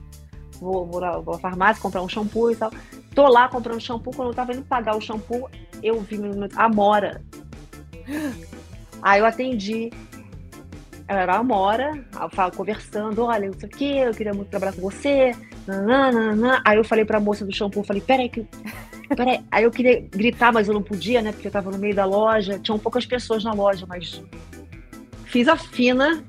[0.59, 2.71] vou, vou, na, vou à farmácia comprar um shampoo e tal.
[3.15, 5.49] Tô lá comprando shampoo, quando eu tava indo pagar o shampoo,
[5.81, 6.19] eu vi
[6.55, 7.21] a Amora.
[9.01, 9.89] Aí eu atendi.
[11.07, 11.91] Era a Amora,
[12.55, 15.33] conversando, olha, não sei o que, eu queria muito trabalhar com você.
[15.65, 16.61] Nananana.
[16.65, 18.45] Aí eu falei pra moça do shampoo, falei, peraí que.
[19.15, 19.43] Peraí.
[19.51, 21.31] Aí eu queria gritar, mas eu não podia, né?
[21.31, 22.59] Porque eu tava no meio da loja.
[22.59, 24.21] Tinham poucas pessoas na loja, mas
[25.25, 26.15] fiz a fina.
[26.15, 26.23] Né?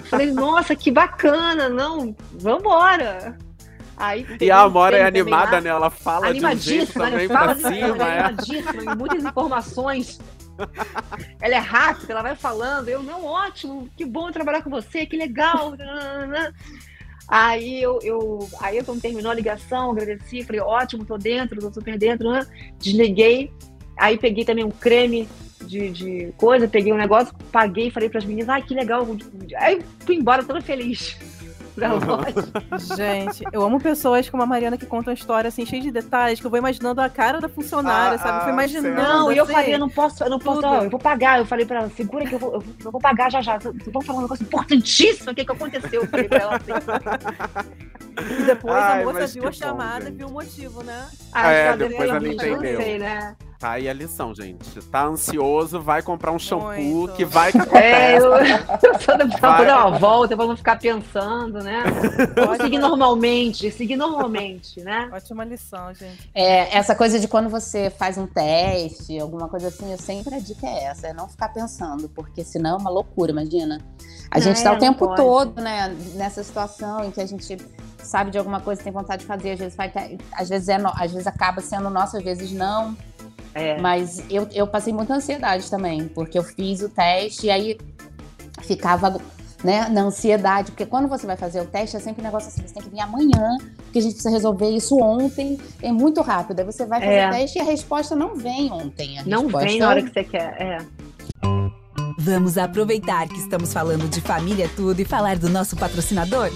[0.08, 3.36] falei, nossa, que bacana, não, vambora.
[3.96, 5.68] Aí, e a Amora é animada, lá, né?
[5.68, 7.28] Ela fala animadíssima, de um né?
[7.28, 7.86] fala pra cima.
[7.86, 10.18] Ela é animadíssima, muitas informações.
[11.38, 12.88] ela é rápida, ela vai falando.
[12.88, 15.74] Eu, não, ótimo, que bom trabalhar com você, que legal.
[17.30, 21.72] Aí eu, eu, aí eu quando terminou a ligação, agradeci, falei, ótimo, tô dentro, tô
[21.72, 22.44] super dentro, né?
[22.76, 23.52] Desliguei.
[23.96, 25.28] Aí peguei também um creme
[25.64, 29.06] de, de coisa, peguei um negócio, paguei, falei para as meninas, ai, que legal.
[29.58, 31.16] Aí fui embora toda feliz.
[32.96, 36.46] Gente, eu amo pessoas como a Mariana que contam história assim, cheia de detalhes, que
[36.46, 38.38] eu vou imaginando a cara da funcionária, ah, sabe?
[38.38, 39.02] Eu fui imaginando.
[39.02, 41.38] Não, e eu falei, eu não posso, eu não posso, ó, eu vou pagar.
[41.38, 43.58] Eu falei pra ela, segura que eu vou, eu vou, eu vou pagar já já.
[43.58, 46.02] Vamos falar um negócio importantíssimo, o que, que aconteceu?
[46.02, 46.72] Eu falei pra ela assim.
[48.40, 51.08] E depois Ai, a moça viu a chamada e viu o motivo, né?
[51.32, 52.80] Ah, é, depois ela entendeu.
[52.80, 53.36] Sei, né?
[53.60, 54.80] Tá aí a lição, gente.
[54.86, 57.12] Tá ansioso, vai comprar um shampoo Muito.
[57.12, 57.84] que vai que acontece.
[57.84, 59.66] É, eu, eu vai.
[59.66, 61.84] dar uma volta pra não ficar pensando, né?
[62.42, 65.10] Pode seguir normalmente, seguir normalmente, né?
[65.12, 66.30] Ótima lição, gente.
[66.34, 70.38] É, essa coisa de quando você faz um teste, alguma coisa assim, eu sempre a
[70.38, 73.78] dica é essa, é não ficar pensando, porque senão é uma loucura, imagina.
[74.30, 75.16] A gente está é, o tempo pode.
[75.16, 77.58] todo, né, nessa situação em que a gente
[77.98, 79.92] sabe de alguma coisa, tem vontade de fazer, às vezes, vai,
[80.32, 82.96] às vezes, é, às vezes acaba sendo nosso, às vezes não.
[83.54, 83.80] É.
[83.80, 87.78] Mas eu, eu passei muita ansiedade também, porque eu fiz o teste e aí
[88.62, 89.20] ficava
[89.64, 92.62] né, na ansiedade, porque quando você vai fazer o teste é sempre um negócio assim,
[92.62, 96.60] você tem que vir amanhã, porque a gente precisa resolver isso ontem, é muito rápido.
[96.60, 97.28] Aí você vai fazer é.
[97.28, 99.18] o teste e a resposta não vem ontem.
[99.26, 100.78] não vem na hora que você quer, é.
[102.18, 106.50] Vamos aproveitar que estamos falando de família tudo e falar do nosso patrocinador?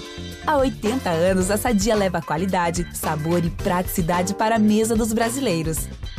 [0.45, 5.89] Há 80 anos, a Sadia leva qualidade, sabor e praticidade para a mesa dos brasileiros.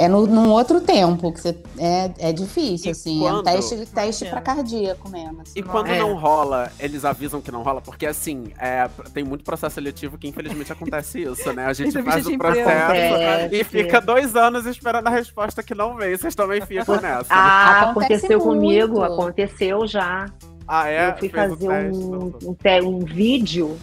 [0.00, 3.18] É no, num outro tempo, que você, é, é difícil, e assim.
[3.20, 3.36] Quando...
[3.36, 5.42] É um teste, teste pra cardíaco mesmo.
[5.42, 5.52] Assim.
[5.56, 5.98] E quando é.
[5.98, 10.26] não rola, eles avisam que não rola, porque assim, é, tem muito processo seletivo que
[10.26, 11.66] infelizmente acontece isso, né?
[11.66, 16.16] A gente faz o processo e fica dois anos esperando a resposta que não vem.
[16.16, 17.26] Vocês também ficam nessa.
[17.28, 18.44] Ah, aconteceu muito.
[18.44, 20.26] comigo, aconteceu já.
[20.66, 21.08] Ah, é?
[21.08, 23.78] Eu fui Fez fazer um, um, um vídeo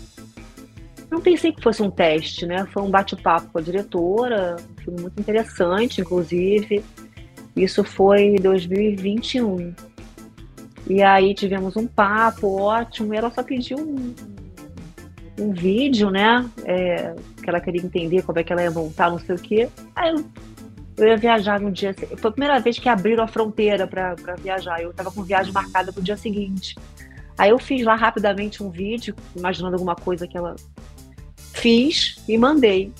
[1.09, 2.65] não pensei que fosse um teste, né?
[2.71, 6.83] Foi um bate-papo com a diretora, um filme muito interessante, inclusive.
[7.55, 9.73] Isso foi em 2021.
[10.89, 14.13] E aí tivemos um papo ótimo, e ela só pediu um,
[15.39, 16.49] um vídeo, né?
[16.65, 19.69] É, que ela queria entender como é que ela ia montar, não sei o quê.
[19.95, 20.25] Aí eu,
[20.97, 21.93] eu ia viajar no dia.
[21.93, 24.81] Foi a primeira vez que abriram a fronteira para viajar.
[24.81, 26.75] Eu estava com viagem marcada para o dia seguinte.
[27.37, 30.55] Aí eu fiz lá rapidamente um vídeo, imaginando alguma coisa que ela
[31.57, 32.93] Fiz e mandei.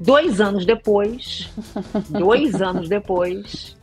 [0.00, 1.50] Dois anos depois,
[2.08, 3.76] dois anos depois,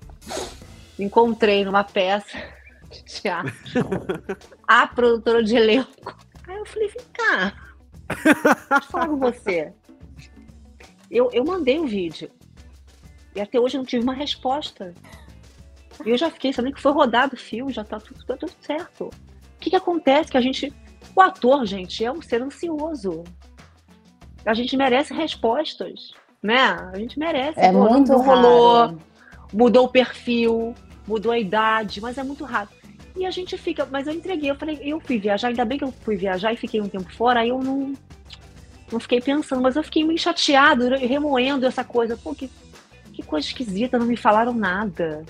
[0.97, 2.37] encontrei numa peça
[2.89, 3.53] de teatro
[4.67, 6.17] a produtora de elenco.
[6.47, 7.53] Aí eu falei, vem cá,
[8.09, 9.71] deixa eu falar com você.
[11.09, 12.29] Eu, eu mandei o um vídeo
[13.35, 14.95] e até hoje eu não tive uma resposta.
[16.03, 18.51] E eu já fiquei sabendo que foi rodado o filme, já tá tudo, tá tudo
[18.61, 19.05] certo.
[19.05, 20.31] O que, que acontece?
[20.31, 20.73] Que a gente.
[21.15, 23.23] O ator, gente, é um ser ansioso
[24.45, 26.77] a gente merece respostas, né?
[26.93, 27.59] A gente merece.
[27.59, 28.97] É Pô, muito não rolou,
[29.53, 30.73] mudou o perfil,
[31.07, 32.79] mudou a idade, mas é muito rápido.
[33.15, 35.83] E a gente fica, mas eu entreguei, eu falei, eu fui viajar, ainda bem que
[35.83, 37.93] eu fui viajar e fiquei um tempo fora, aí eu não,
[38.91, 42.17] não fiquei pensando, mas eu fiquei meio chateado, remoendo essa coisa.
[42.17, 42.49] Pô, que,
[43.13, 45.23] que coisa esquisita, não me falaram nada.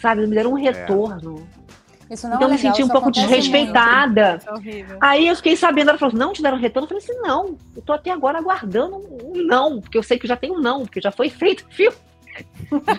[0.00, 0.62] Sabe, não me deram um é.
[0.62, 1.46] retorno.
[1.62, 1.65] É.
[2.10, 4.40] Isso não então é eu me senti um pouco desrespeitada.
[4.64, 6.84] É Aí eu fiquei sabendo, ela falou, não te deram retorno?
[6.84, 10.26] Eu falei assim, não, eu tô até agora aguardando um não, porque eu sei que
[10.26, 11.96] já tem um não, porque já foi feito o filme.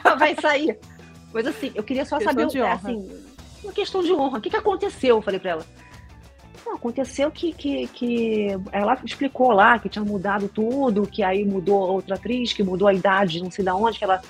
[0.03, 0.77] ela vai sair.
[1.33, 2.73] Mas assim, eu queria só Questão saber, de é, honra.
[2.73, 3.09] assim,
[3.63, 4.37] uma questão de honra.
[4.39, 5.17] O que, que aconteceu?
[5.17, 5.65] Eu falei pra ela.
[6.65, 11.83] Não, aconteceu que, que, que ela explicou lá que tinha mudado tudo, que aí mudou
[11.83, 14.21] a outra atriz, que mudou a idade, não sei da onde, que ela.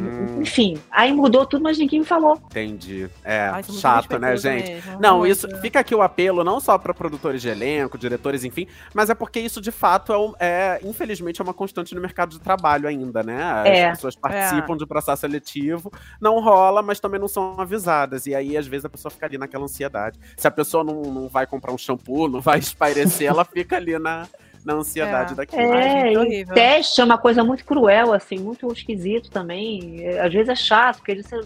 [0.00, 0.40] Hum.
[0.42, 2.40] Enfim, aí mudou tudo, mas ninguém me falou.
[2.46, 3.08] Entendi.
[3.24, 4.70] É, Ai, é chato, né, gente?
[4.72, 5.32] mesmo, Não, muito.
[5.32, 9.14] isso fica aqui o apelo não só para produtores de elenco, diretores, enfim, mas é
[9.14, 12.88] porque isso de fato é, um- é, infelizmente é uma constante no mercado de trabalho
[12.88, 13.42] ainda, né?
[13.42, 13.90] As É.
[13.90, 18.26] pessoas participam de processo seletivo, não rola, mas também não são avisadas.
[18.26, 20.18] E aí às vezes a pessoa fica ali naquela ansiedade.
[20.36, 23.98] Se a pessoa não, não vai comprar um shampoo, não vai espairecer, ela fica ali
[23.98, 24.26] na,
[24.66, 25.36] na ansiedade É.
[25.36, 25.72] daquilo.
[25.72, 26.54] Ai, É, gente, e horrível.
[26.54, 30.02] teste é uma coisa muito cruel, assim, muito esquisito também.
[30.04, 31.40] É, Às vezes é chato, porque você,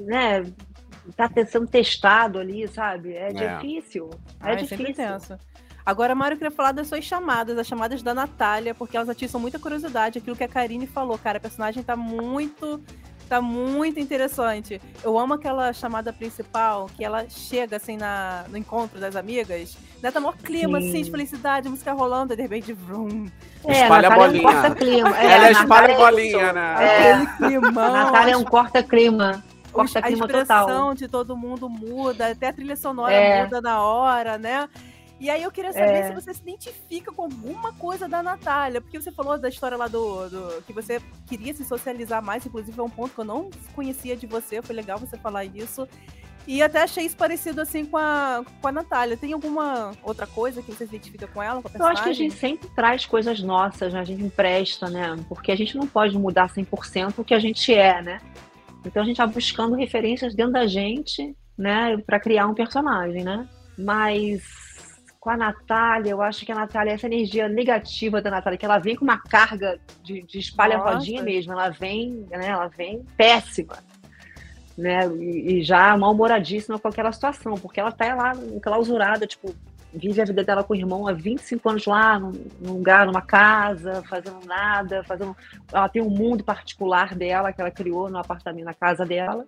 [0.00, 0.44] né,
[1.16, 3.14] tá sendo testado ali, sabe?
[3.14, 3.32] É, É.
[3.56, 4.10] difícil.
[4.42, 4.94] É Ai, difícil.
[4.94, 5.38] tenso.
[5.84, 9.40] Agora, Mário, eu queria falar das suas chamadas, as chamadas da Natália, porque elas atiçam
[9.40, 12.82] muita curiosidade, aquilo que a Karine falou, cara, a personagem tá muito.
[13.28, 14.80] Tá muito interessante.
[15.04, 20.10] Eu amo aquela chamada principal, que ela chega assim na, no encontro das amigas, né?
[20.10, 20.88] Tá maior clima, Sim.
[20.88, 23.26] assim, de felicidade, música rolando, e de repente, vrum.
[23.66, 24.42] É, Espalha a Natália é um bolinha.
[24.62, 25.18] corta-clima.
[25.18, 26.76] É, Ela a espalha Natália é bolinha, né?
[26.80, 27.84] É, Aquele climão.
[27.84, 29.44] a Natália é um corta-clima.
[29.74, 30.94] os- a expressão total.
[30.94, 33.44] de todo mundo muda, até a trilha sonora É.
[33.44, 34.68] muda na hora, né?
[35.20, 36.08] E aí eu queria saber É.
[36.08, 39.88] se você se identifica com alguma coisa da Natália, porque você falou da história lá
[39.88, 43.50] do, do- que você queria se socializar mais, inclusive é um ponto que eu não
[43.74, 45.88] conhecia de você, foi legal você falar isso.
[46.46, 49.18] E até achei isso parecido assim com a, com a Natália.
[49.18, 52.12] Tem alguma outra coisa que você se identifica com ela, com Eu acho que a
[52.14, 54.00] gente sempre traz coisas nossas, né?
[54.00, 55.14] A gente empresta, né?
[55.28, 58.20] Porque a gente não pode mudar 100% o que a gente é, né?
[58.86, 61.98] Então a gente tá buscando referências dentro da gente, né?
[62.06, 63.46] Pra criar um personagem, né?
[63.76, 64.42] Mas
[65.28, 68.78] com a Natália, eu acho que a Natália, essa energia negativa da Natália, que ela
[68.78, 72.46] vem com uma carga de, de espalha-rodinha mesmo, ela vem, né?
[72.46, 73.76] Ela vem péssima.
[74.76, 79.52] Né, e, e já mal-humoradíssima com aquela situação, porque ela tá lá enclausurada, tipo,
[79.92, 83.20] vive a vida dela com o irmão há 25 anos lá, num, num lugar, numa
[83.20, 85.36] casa, fazendo nada, fazendo.
[85.70, 89.44] Ela tem um mundo particular dela que ela criou no apartamento, na casa dela.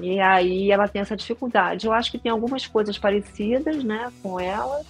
[0.00, 1.86] E aí ela tem essa dificuldade.
[1.86, 4.82] Eu acho que tem algumas coisas parecidas, né, com ela,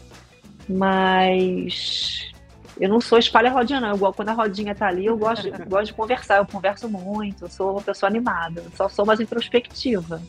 [0.69, 2.31] mas
[2.81, 3.91] eu não sou espalha rodinha, não.
[3.91, 7.45] Eu, quando a rodinha tá ali, eu gosto, eu gosto de conversar, eu converso muito,
[7.45, 10.21] eu sou uma pessoa animada, só sou mais introspectiva.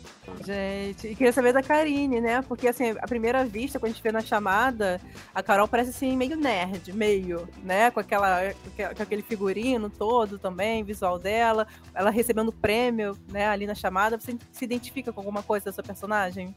[0.45, 2.41] Gente, e queria saber da Karine, né?
[2.41, 4.99] Porque, assim, à primeira vista, quando a gente vê na chamada,
[5.33, 7.91] a Carol parece, assim, meio nerd, meio, né?
[7.91, 13.47] Com, aquela, com aque- com aquele figurino todo também, visual dela, ela recebendo prêmio, né,
[13.47, 14.17] ali na chamada.
[14.19, 16.55] Você se identifica com alguma coisa da sua personagem?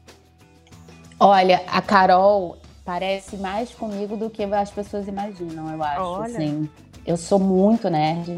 [1.19, 6.01] Olha, a Carol parece mais comigo do que as pessoas imaginam, eu acho.
[6.01, 6.37] Olha.
[6.37, 6.69] Assim.
[7.05, 8.37] Eu sou muito nerd.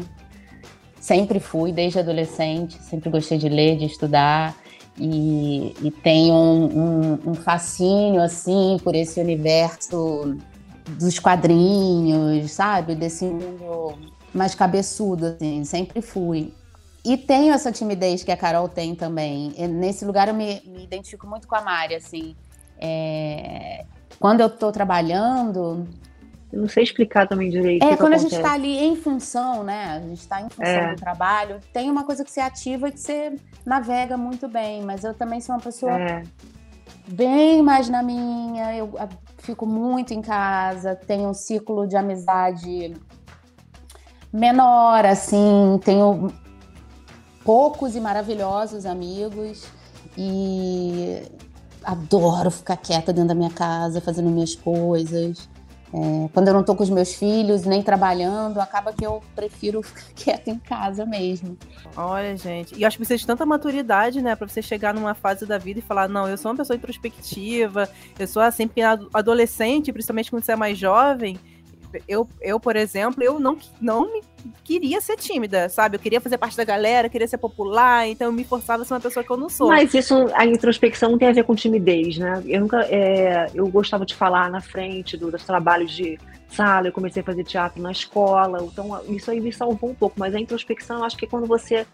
[1.00, 2.80] Sempre fui, desde adolescente.
[2.82, 4.56] Sempre gostei de ler, de estudar.
[4.98, 10.36] E, e tenho um, um- um fascínio, assim, por esse universo
[10.98, 12.94] dos quadrinhos, sabe?
[12.94, 13.98] Desse mundo
[14.34, 15.64] mais cabeçudo, assim.
[15.64, 16.52] Sempre fui.
[17.04, 19.52] E tenho essa timidez que a Carol tem também.
[19.56, 22.34] E nesse lugar eu me, me identifico muito com a Mari, assim.
[22.78, 23.84] É,
[24.18, 25.86] Quando eu tô trabalhando,
[26.52, 27.82] Eu não sei explicar também direito.
[27.84, 29.96] é que quando a gente está ali em função, né?
[29.96, 30.94] A gente está em função É.
[30.94, 35.04] do trabalho, tem uma coisa que você ativa e que você navega muito bem, mas
[35.04, 36.22] eu também sou uma pessoa É,
[37.08, 38.94] bem mais na minha, eu
[39.38, 42.94] fico muito em casa, tenho um círculo de amizade
[44.32, 46.32] menor, assim, tenho
[47.44, 49.66] poucos e maravilhosos amigos
[50.16, 51.22] e
[51.86, 55.48] adoro ficar quieta dentro da minha casa, fazendo minhas coisas.
[55.94, 59.80] É, quando eu não tô com os meus filhos, nem trabalhando, acaba que eu prefiro
[59.84, 61.56] ficar quieta em casa mesmo.
[61.96, 62.74] Olha, gente.
[62.76, 64.34] E acho que precisa de tanta maturidade, né?
[64.34, 67.88] Pra você chegar numa fase da vida e falar: não, eu sou uma pessoa introspectiva,
[68.18, 71.38] eu sou assim, porque ado- adolescente, principalmente quando você é mais jovem.
[72.08, 74.22] Eu, eu, por exemplo, eu não, não me
[74.64, 75.96] queria ser tímida, sabe?
[75.96, 78.94] Eu queria fazer parte da galera, queria ser popular, então eu me forçava a ser
[78.94, 79.68] uma pessoa que eu não sou.
[79.68, 82.42] Mas isso, a introspecção não tem a ver com timidez, né?
[82.46, 86.92] Eu nunca, é, eu gostava de falar na frente do- dos trabalhos de sala, eu
[86.92, 90.38] comecei a fazer teatro na escola, então isso aí me salvou um pouco, mas a
[90.40, 91.84] introspecção, eu acho que é quando você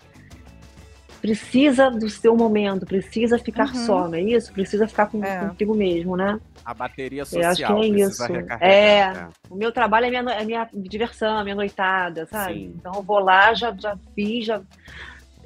[1.23, 3.87] precisa do seu momento, precisa ficar Uhum.
[3.87, 4.53] só, não é isso?
[4.53, 5.47] Precisa ficar com, É.
[5.49, 6.39] contigo mesmo, né?
[6.65, 8.23] A bateria Eu social acho que é isso.
[8.25, 8.59] recarregar.
[8.63, 9.13] É.
[9.15, 9.29] né?
[9.49, 12.55] O meu trabalho é minha, é minha diversão, é minha noitada, sabe?
[12.55, 12.75] Sim.
[12.77, 14.61] Então eu vou lá, já, já fiz, já.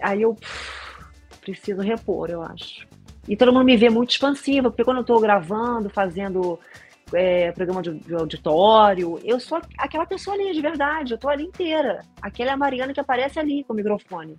[0.02, 1.04] Aí eu pff,
[1.42, 2.86] preciso repor, eu acho.
[3.28, 6.58] E todo mundo me vê muito expansiva, porque quando eu tô gravando, fazendo
[7.12, 9.20] é, programa de, de auditório.
[9.22, 11.12] Eu sou aquela pessoa ali, de verdade.
[11.12, 12.00] Eu tô ali inteira.
[12.20, 14.36] Aquela é a Mariana que aparece ali com o microfone.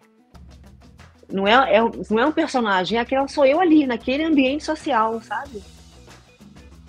[1.29, 5.21] Não é, é, não é um personagem, é aquela sou eu ali, naquele ambiente social,
[5.21, 5.61] sabe?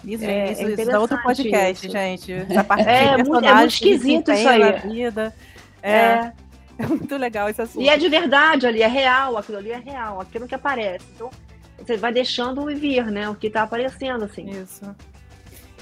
[0.05, 1.93] Isso, É- isso, é isso dá outro podcast, isso.
[1.93, 2.33] gente.
[2.49, 4.79] Essa parte de É, muito- é muito esquisito isso aí.
[4.89, 5.35] vida.
[5.83, 6.33] É, É.
[6.79, 7.83] é muito legal esse assunto.
[7.83, 11.05] E é de verdade ali, é real, aquilo ali é real, aquilo que aparece.
[11.17, 11.31] Então,
[11.77, 13.29] você vai deixando vir, né?
[13.29, 14.49] O que tá aparecendo, assim.
[14.51, 14.83] Isso.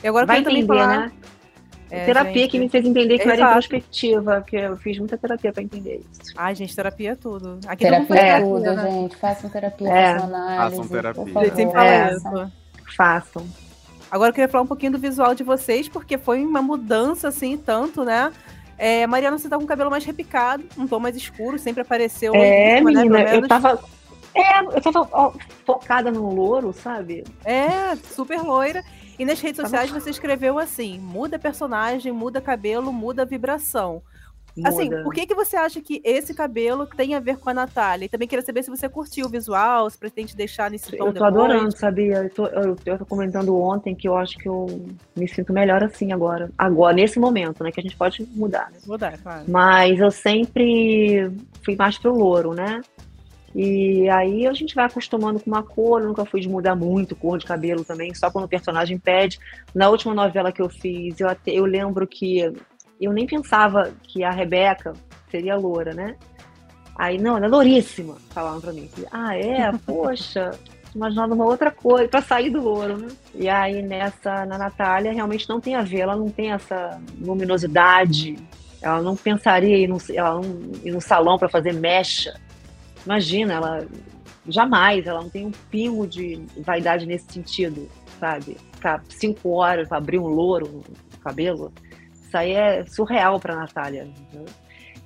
[0.03, 0.99] E agora vai entender, falar...
[1.01, 1.13] né?
[1.91, 2.51] É, terapia gente.
[2.51, 6.01] que me fez entender que eu era introspectiva, porque eu fiz muita terapia pra entender
[6.13, 6.33] isso.
[6.37, 7.61] Ai, gente, terapia é tudo.
[7.67, 8.91] Aqui Terapia é terapia, tudo, né?
[8.91, 9.17] gente.
[9.17, 10.13] Façam terapia, É.
[10.15, 10.77] façam análise.
[10.77, 11.33] Façam terapia.
[11.33, 11.55] favor.
[11.55, 12.13] sempre É.
[12.13, 12.53] isso.
[12.97, 13.47] Façam.
[14.11, 17.57] Agora eu queria falar um pouquinho do visual de vocês, porque foi uma mudança, assim,
[17.57, 18.33] tanto, né?
[18.79, 22.35] É, Mariana, você tá com o cabelo mais repicado, um tom mais escuro, sempre apareceu.
[22.35, 23.81] É, né, menina, pelo eu tava.
[24.35, 25.33] É, eu tava ó,
[25.65, 27.25] focada no louro, sabe?
[27.45, 28.85] É, super loira.
[29.19, 34.03] E nas redes Tava- sociais você escreveu assim: muda personagem, muda cabelo, muda vibração.
[34.65, 35.03] Assim, Muda.
[35.03, 38.07] por que, que você acha que esse cabelo tem a ver com a Natália?
[38.07, 41.07] E também queria saber se você curtiu o visual, se pretende deixar nesse tom Eu
[41.09, 41.31] tô depois.
[41.35, 42.23] adorando, sabia?
[42.23, 44.67] Eu tô, eu, eu tô comentando ontem que eu acho que eu
[45.15, 46.51] me sinto melhor assim agora.
[46.57, 47.71] Agora, nesse momento, né?
[47.71, 48.79] Que a gente pode mudar, né?
[48.87, 49.45] Mudar, claro.
[49.47, 51.31] Mas eu sempre
[51.63, 52.81] fui mais pro louro, né?
[53.55, 57.17] E aí a gente vai acostumando com uma cor, eu nunca fui de mudar muito
[57.17, 59.39] cor de cabelo também, só quando o personagem pede.
[59.75, 62.53] Na última novela que eu fiz, eu, até, eu lembro que
[63.01, 64.93] eu nem pensava que a Rebeca
[65.31, 66.17] seria loura, né?
[66.99, 68.89] Aí, não, ela é louríssima, falavam pra mim.
[69.13, 69.71] Ah, é?
[69.85, 70.51] Poxa,
[70.95, 73.09] imaginava uma outra coisa, pra sair do louro, né?
[73.35, 78.37] E aí, nessa, na Natália, realmente não tem a ver, ela não tem essa luminosidade,
[78.81, 80.43] ela não pensaria em ir no, ela não,
[80.83, 82.35] ir no salão pra fazer mecha.
[83.07, 83.87] Imagina, ela
[84.49, 87.89] jamais, ela não tem um pingo de vaidade nesse sentido,
[88.21, 88.57] sabe?
[88.75, 91.73] Ficar cinco horas abrir um louro no cabelo,
[92.13, 94.05] isso aí é surreal pra Natália.
[94.05, 94.45] entendeu?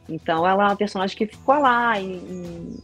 [0.09, 2.79] Então ela é uma personagem que ficou lá em, em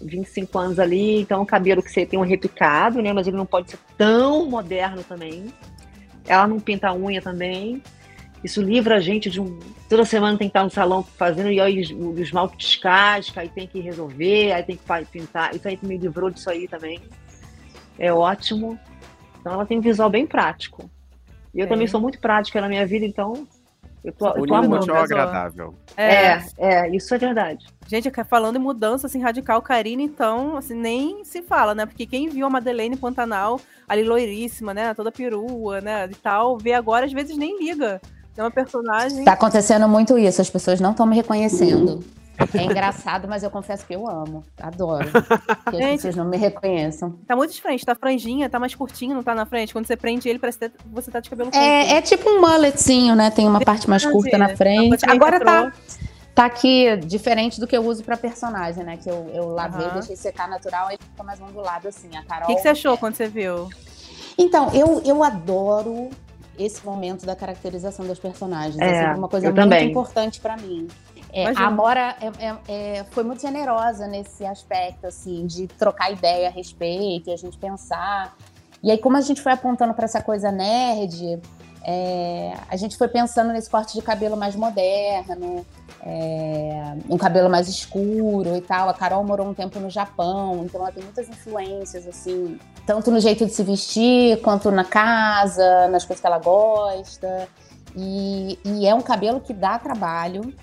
[0.00, 3.12] 25 anos ali, então o cabelo que você tem um repicado, né?
[3.12, 5.52] Mas ele não pode ser tão moderno também.
[6.26, 7.82] Ela não pinta a unha também.
[8.44, 9.58] Isso livra a gente de um.
[9.88, 13.66] Toda semana tem que estar no salão fazendo e aí o esmalte descasca, aí tem
[13.66, 15.54] que resolver, aí tem que pintar.
[15.56, 17.00] Isso aí me livrou disso aí também.
[17.98, 18.78] É ótimo.
[19.40, 20.90] Então ela tem um visual bem prático.
[21.54, 21.68] E eu É.
[21.68, 23.48] também sou muito prática na minha vida, então
[24.04, 24.92] eu tô, eu tô amando.
[24.92, 25.74] agradável.
[25.96, 27.64] É, é, isso é verdade.
[27.86, 31.86] Gente, falando em mudança assim, radical, Karine, então, assim, nem se fala, né?
[31.86, 34.92] Porque quem viu a Madeleine Pantanal, ali loiríssima, né?
[34.92, 36.06] Toda perua, né?
[36.10, 38.00] E tal, vê agora, às vezes nem liga.
[38.36, 39.24] É uma personagem.
[39.24, 42.04] Tá acontecendo muito isso, as pessoas não estão me reconhecendo.
[42.52, 44.42] É engraçado, mas eu confesso que eu amo.
[44.60, 45.08] Adoro.
[45.70, 47.12] Que as pessoas não me reconheçam.
[47.26, 49.72] Tá muito diferente, tá franjinha, tá mais curtinho, não tá na frente.
[49.72, 51.62] Quando você prende ele, parece que você tá de cabelo curto.
[51.62, 53.30] É, é tipo um mulletzinho, né?
[53.30, 55.04] Tem uma parte mais curta na frente.
[55.04, 55.72] Uma Agora tá,
[56.34, 58.96] tá aqui diferente do que eu uso pra personagem, né?
[58.96, 59.94] Que eu, eu lavei, Aham.
[59.94, 62.16] deixei secar natural, aí fica mais ondulado assim.
[62.16, 62.44] A Carol.
[62.44, 63.68] O que, que você achou quando você viu?
[64.36, 66.10] Então, eu, eu adoro
[66.58, 68.78] esse momento da caracterização dos personagens.
[68.80, 69.90] É, sempre uma coisa muito também.
[69.90, 70.88] importante pra mim.
[71.32, 72.58] É, a Amora é- é-
[72.98, 77.58] é, foi muito generosa nesse aspecto, assim, de trocar ideia a respeito e a gente
[77.58, 78.36] pensar.
[78.82, 81.40] E aí, como a gente foi apontando pra essa coisa nerd,
[81.86, 85.66] é, a gente foi pensando nesse corte de cabelo mais moderno,
[86.00, 88.88] é, um cabelo mais escuro e tal.
[88.88, 93.20] A Carol morou um tempo no Japão, então ela tem muitas influências, assim, tanto no
[93.20, 97.48] jeito de se vestir, quanto na casa, nas coisas que ela gosta.
[97.94, 100.54] E, e é um cabelo que dá trabalho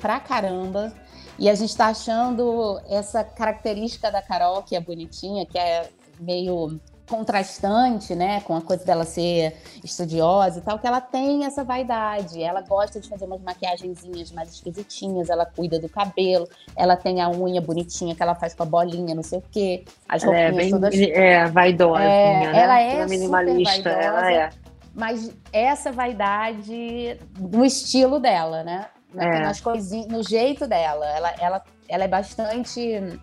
[0.00, 0.92] pra caramba.
[1.38, 5.88] E a gente tá achando essa característica da Carol, que é bonitinha, que é
[6.20, 6.80] meio
[7.12, 12.42] contrastante, né, com a coisa dela ser estudiosa e tal, que ela tem essa vaidade.
[12.42, 17.28] Ela gosta de fazer umas maquiagenzinhas mais esquisitinhas, ela cuida do cabelo, ela tem a
[17.28, 19.84] unha bonitinha que ela faz com a bolinha, não sei o quê.
[20.08, 22.02] As Ela é roupinhas bem todas é, vaidosa.
[22.02, 22.58] É, né?
[22.58, 23.90] ela é Toda super minimalista.
[23.90, 24.06] vaidosa.
[24.06, 24.50] Ela é.
[24.94, 28.86] mas essa vaidade no estilo dela, né?
[29.18, 29.40] É.
[29.40, 31.04] Nas coisinhas, no jeito dela.
[31.06, 33.20] Ela, ela, ela é bastante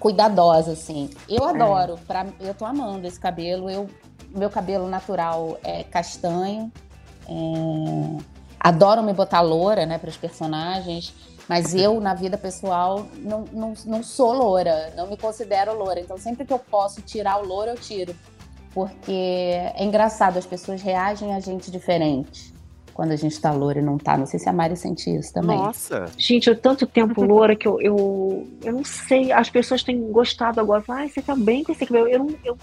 [0.00, 1.10] cuidadosa, assim.
[1.28, 3.70] Eu adoro, pra, eu tô amando esse cabelo.
[3.70, 3.88] Eu,
[4.34, 6.72] meu cabelo natural é castanho.
[7.28, 8.22] é,
[8.58, 11.14] adoro me botar loura, né, para os personagens.
[11.46, 16.00] Mas eu, na vida pessoal, não, não, não sou loura, não me considero loura.
[16.00, 18.14] Então, sempre que eu posso tirar o louro, eu tiro.
[18.72, 19.10] Porque
[19.74, 22.54] é engraçado, as pessoas reagem a gente diferente
[23.00, 24.18] quando a gente tá loura e não tá.
[24.18, 25.56] Não sei se a Mari sente isso também.
[25.56, 26.04] Nossa.
[26.18, 29.32] Gente, eu tanto tempo loura que eu, eu, eu não sei.
[29.32, 30.84] As pessoas têm gostado agora.
[30.86, 32.06] Ai, você tá bem com esse cabelo.
[32.06, 32.58] Eu, não, eu,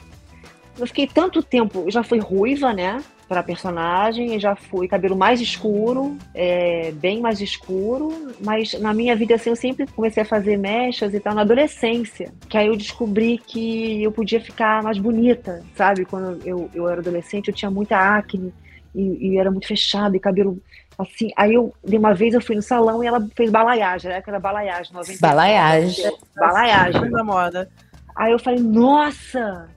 [0.77, 1.85] eu fiquei tanto tempo.
[1.85, 3.03] Eu já fui ruiva, né?
[3.27, 9.13] para personagem e já fui cabelo mais escuro, é, bem mais escuro, mas na minha
[9.17, 12.77] vida assim eu sempre comecei a fazer mechas e tal na adolescência, que aí eu
[12.77, 16.05] descobri que eu podia ficar mais bonita, sabe?
[16.05, 18.53] Quando eu, eu era adolescente eu tinha muita acne
[18.97, 20.61] e, e era muito fechado e cabelo
[20.97, 21.29] assim.
[21.37, 24.17] Aí eu, de uma vez eu fui no salão e ela fez balaiagem, né?
[24.17, 26.11] Aquela balaiagem, 90 Balaiagem.
[26.35, 27.11] Balaiagem.
[27.11, 27.69] da moda.
[28.15, 29.69] Aí eu falei, nossa,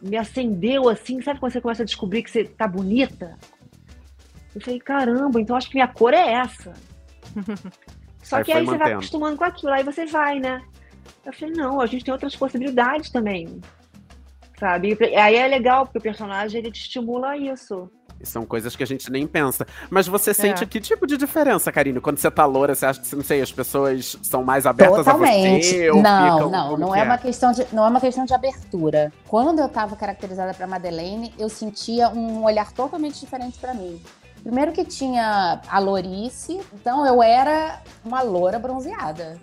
[0.00, 3.36] me acendeu assim, sabe quando você começa a descobrir que você tá bonita?
[4.54, 6.72] Eu falei, caramba, então acho que minha cor é essa.
[8.22, 8.96] Só Aí que aí você vai mantendo.
[8.98, 10.62] acostumando com aquilo, aí você vai, né?
[11.24, 13.60] Eu falei, não, a gente tem outras possibilidades também.
[14.58, 14.96] Sabe?
[15.00, 17.90] E aí é legal, porque o personagem ele te estimula a isso.
[18.20, 19.66] E são coisas que a gente nem pensa.
[19.88, 22.00] Mas você sente que tipo de diferença, Karine?
[22.00, 25.66] Quando você tá loura, você acha que, não sei, as pessoas são mais abertas Totalmente.
[25.66, 25.90] a você?
[25.90, 28.34] Ou não, ficam, não, não que é, uma questão de, não é uma questão de
[28.34, 29.10] abertura.
[29.26, 34.00] Quando eu estava caracterizada para Madeleine, eu sentia um olhar totalmente diferente para mim.
[34.42, 39.38] Primeiro que tinha a lourice, então eu era uma loura bronzeada.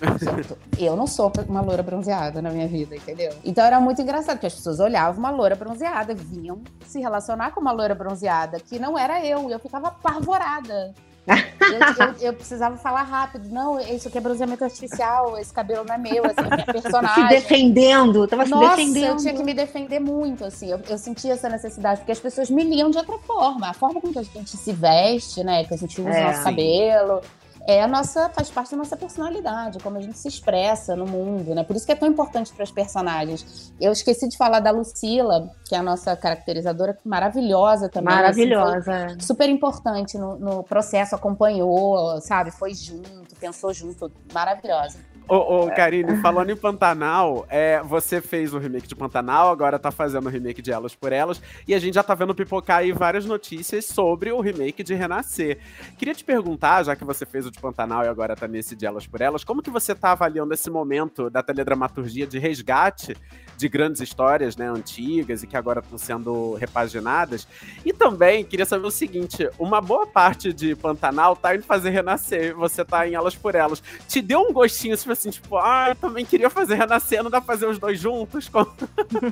[0.78, 3.32] Eu não sou uma loura bronzeada na minha vida, entendeu?
[3.44, 7.60] Então era muito engraçado, porque as pessoas olhavam uma loura bronzeada, vinham se relacionar com
[7.60, 10.94] uma loura bronzeada, que não era eu, e eu ficava apavorada.
[11.26, 13.48] Eu, eu- eu precisava falar rápido.
[13.50, 17.28] Não, isso aqui é bronzeamento artificial, esse cabelo não é meu, esse é Se personagem.
[17.28, 19.04] defendendo, tava se Nossa, defendendo.
[19.10, 20.70] eu tinha que me defender muito, assim.
[20.70, 23.68] Eu, eu sentia essa necessidade, porque as pessoas me liam de outra forma.
[23.68, 25.62] A forma com que a gente se veste, né?
[25.64, 26.24] Que a gente usa É.
[26.24, 27.20] o nosso cabelo.
[27.66, 31.54] É a nossa, faz parte da nossa personalidade, como a gente se expressa no mundo,
[31.54, 31.62] né?
[31.62, 33.72] Por isso que é tão importante para os personagens.
[33.80, 38.14] Eu esqueci de falar da Lucila, que é a nossa caracterizadora maravilhosa também.
[38.14, 39.16] assim, Maravilhosa.
[39.20, 42.50] super importante no, no processo, acompanhou, sabe?
[42.50, 44.10] Foi junto, pensou junto.
[44.32, 44.98] Maravilhosa.
[45.30, 49.92] Ô, ô Karine, falando em Pantanal, é, você fez o remake de Pantanal, agora tá
[49.92, 52.90] fazendo o remake de Elas por Elas, e a gente já tá vendo pipocar aí
[52.90, 55.58] várias notícias sobre o remake de Renascer.
[55.96, 58.84] Queria te perguntar, já que você fez o de Pantanal e agora tá nesse de
[58.84, 63.16] Elas por Elas, como que você tá avaliando esse momento da teledramaturgia de resgate
[63.56, 67.46] de grandes histórias, né, antigas e que agora estão sendo repaginadas?
[67.86, 72.56] E também queria saber o seguinte, uma boa parte de Pantanal tá indo fazer Renascer,
[72.56, 73.80] você tá em Elas por Elas.
[74.08, 77.40] Te deu um gostinho, tipo assim, tipo, ah, eu também queria fazer Renascer, não dá
[77.40, 78.48] pra fazer os dois juntos?
[78.48, 78.72] Como-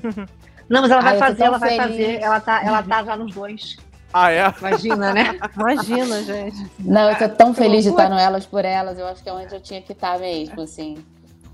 [0.69, 1.87] Não, mas ela vai Ai, tô fazer, ela vai feliz.
[1.89, 2.21] fazer.
[2.21, 3.77] Ela tá, ela tá já nos dois.
[4.13, 4.53] Ah, é?
[4.59, 5.39] Imagina, né?
[5.57, 6.71] Imagina, gente.
[6.79, 8.99] Não, eu tô tão feliz de estar no Elas por Elas.
[8.99, 10.99] Eu acho que é onde eu tinha que estar mesmo, assim.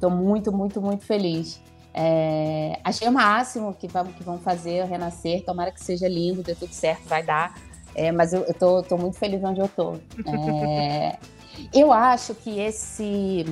[0.00, 1.60] Tô muito, muito, muito feliz.
[1.92, 5.44] É, achei o máximo que vão, que vão fazer o Renascer.
[5.44, 7.54] Tomara que seja lindo, dê tudo certo, vai dar.
[7.94, 9.94] É, mas eu, eu tô, tô muito feliz onde eu tô.
[10.26, 11.16] É,
[11.72, 13.44] eu acho que esse,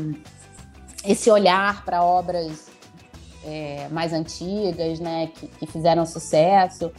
[1.04, 2.66] esse olhar para obras
[3.44, 6.92] é, mais antigas, né, que, que fizeram sucesso,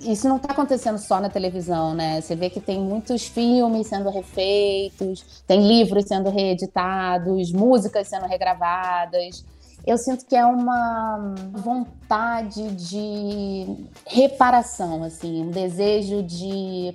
[0.00, 2.20] isso não está acontecendo só na televisão, né?
[2.20, 9.44] Você vê que tem muitos filmes sendo refeitos, tem livros sendo reeditados, músicas sendo regravadas.
[9.86, 16.94] Eu sinto que é uma vontade de reparação, assim, um desejo de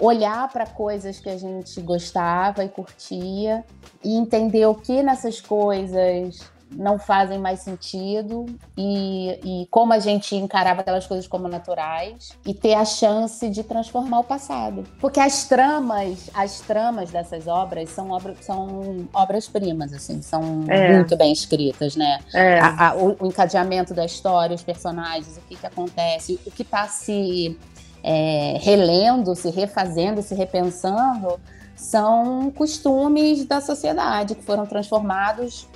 [0.00, 3.64] olhar para coisas que a gente gostava e curtia
[4.02, 6.40] e entender o que nessas coisas
[6.72, 8.46] não fazem mais sentido
[8.78, 13.64] e, e como a gente encarava aquelas coisas como naturais e ter a chance de
[13.64, 14.84] transformar o passado.
[15.00, 20.94] Porque as tramas, as tramas dessas obras são, obra, são obras-primas, assim, são É.
[20.94, 22.20] muito bem escritas, né?
[22.32, 22.60] É.
[22.60, 26.62] A- a- o, o encadeamento da história, os personagens, o que, que acontece, o que
[26.62, 27.58] está se
[28.02, 31.38] é, relendo, se refazendo, se repensando,
[31.76, 35.66] são costumes da sociedade que foram transformados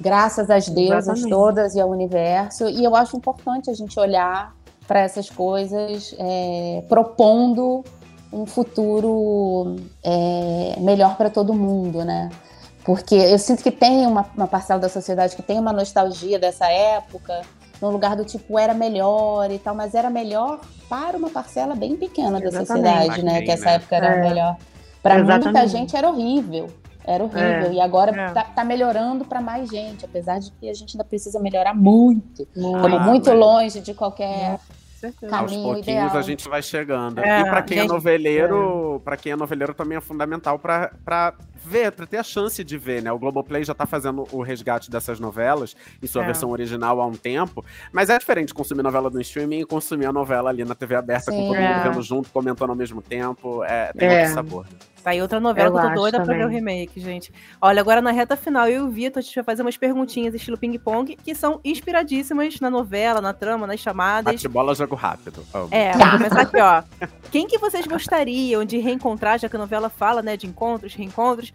[0.00, 1.30] graças às deusas Exatamente.
[1.30, 2.68] todas e ao universo.
[2.68, 4.54] E eu acho importante a gente olhar
[4.88, 7.84] para essas coisas, é, propondo
[8.32, 12.30] um futuro é, melhor para todo mundo, né?
[12.84, 16.66] Porque eu sinto que tem uma, uma parcela da sociedade que tem uma nostalgia dessa
[16.68, 17.42] época,
[17.80, 21.96] no lugar do tipo era melhor e tal, mas era melhor para uma parcela bem
[21.96, 22.66] pequena da Exatamente.
[22.88, 23.42] sociedade, né?
[23.42, 23.74] Que essa né?
[23.74, 24.20] época era É.
[24.28, 24.56] melhor.
[25.02, 26.68] Para muita gente era horrível.
[27.04, 27.70] Era horrível.
[27.70, 27.72] É.
[27.72, 28.30] E agora É.
[28.32, 32.42] tá, tá melhorando para mais gente, apesar de que a gente ainda precisa melhorar muito.
[32.42, 34.58] Estamos Ah, muito mas- longe de qualquer
[35.00, 35.34] Certeza.
[35.34, 36.16] Aos caminho pouquinhos ideal.
[36.18, 37.20] a gente vai chegando.
[37.20, 40.92] É, e pra quem é gente- noveleiro, para quem é noveleiro também é fundamental pra
[41.64, 43.12] ver, pra ter a chance de ver, né?
[43.12, 46.26] O Globoplay já tá fazendo o resgate dessas novelas em sua É.
[46.26, 50.12] versão original há um tempo, mas é diferente consumir novela no streaming e consumir a
[50.12, 51.38] novela ali na TV aberta Sim.
[51.38, 51.74] com todo É.
[51.74, 54.18] mundo vendo junto, comentando ao mesmo tempo, é, tem É.
[54.20, 54.64] outro sabor.
[54.64, 54.70] né?
[55.02, 56.56] Tá aí outra novela Eu que eu tô doida pra ver o também.
[56.58, 57.32] remake, gente.
[57.58, 60.34] Olha, agora na reta final, eu e o Vitor, a gente vai fazer umas perguntinhas
[60.34, 64.34] estilo ping-pong, que são inspiradíssimas na novela, na trama, nas chamadas.
[64.34, 65.42] Bate-bola, jogo rápido.
[65.54, 65.68] Amo.
[65.70, 66.82] É, vou começar aqui, ó.
[67.32, 71.49] Quem que vocês gostariam de reencontrar, já que a novela fala, né, de encontros, reencontros,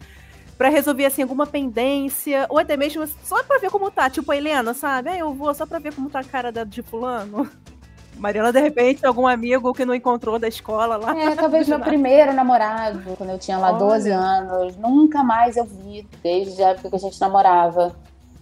[0.58, 4.38] pra resolver, assim, alguma pendência, ou até mesmo só pra ver como tá, tipo a
[4.38, 5.10] Helena, sabe?
[5.10, 7.50] Ah, eu vou só pra ver como tá a cara da, de fulano.
[8.18, 11.20] Mariana, de repente, algum amigo que não encontrou da escola lá.
[11.20, 13.80] É, talvez meu primeiro namorado, quando eu tinha lá Olha.
[13.80, 14.78] 12 anos.
[14.78, 17.93] Nunca mais eu vi, desde a época que a gente namorava.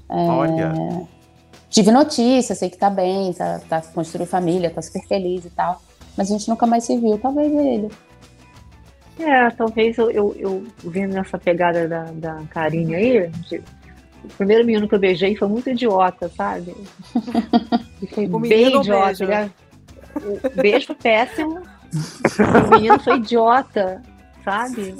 [0.07, 0.73] É, Olha.
[1.71, 5.81] Tive notícia, sei que tá bem, tá, tá construindo família, tá super feliz e tal.
[6.15, 7.89] Mas a gente nunca mais se viu, talvez ele.
[9.19, 13.61] É, talvez eu, eu, eu vendo nessa pegada da, da Karine aí, de-
[14.23, 16.73] o primeiro menino que eu beijei foi muito idiota, sabe?
[18.01, 19.25] E foi O bem idiota.
[19.25, 19.31] beijo.
[19.31, 19.51] ele-
[20.57, 21.61] O beijo foi péssimo.
[22.67, 24.01] O menino foi idiota,
[24.43, 24.95] sabe?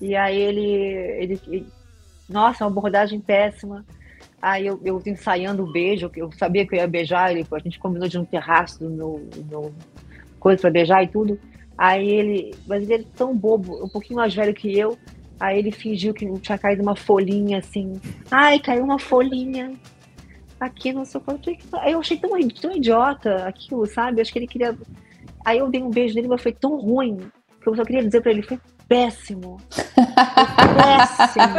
[0.00, 1.66] E aí ele, ele, ele-
[2.28, 3.84] Nossa, uma abordagem péssima.
[4.40, 7.78] Aí eu, eu ensaiando o beijo, eu sabia que eu ia beijar, ele, a gente
[7.78, 9.74] combinou de no terraço do meu, do meu
[10.38, 11.38] coisa pra beijar e tudo.
[11.76, 14.96] Aí ele, mas ele é tão bobo, um pouquinho mais velho que eu.
[15.38, 18.00] Aí ele fingiu que tinha caído uma folhinha assim.
[18.30, 19.72] Ai, caiu uma folhinha
[20.60, 21.50] aqui no seu corpo.
[21.74, 24.20] Aí eu achei tão, tão idiota aquilo, sabe?
[24.20, 24.76] Acho que ele queria.
[25.44, 27.18] Aí eu dei um beijo nele, mas foi tão ruim
[27.64, 28.58] que eu só queria dizer pra ele: foi
[28.88, 29.60] péssimo.
[29.70, 29.84] Foi
[30.76, 31.54] péssimo.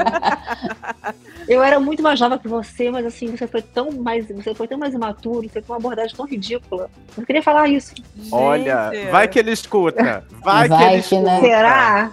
[1.47, 4.67] Eu era muito mais nova que você, mas assim, você foi tão mais, você foi
[4.67, 6.89] tão mais imaturo, você tem uma abordagem tão ridícula.
[7.15, 7.93] Eu queria falar isso.
[8.31, 10.23] Olha, Gente, vai que ele escuta.
[10.43, 11.35] Vai, Vai que ele que, né?
[11.35, 11.39] escuta.
[11.41, 12.11] Será?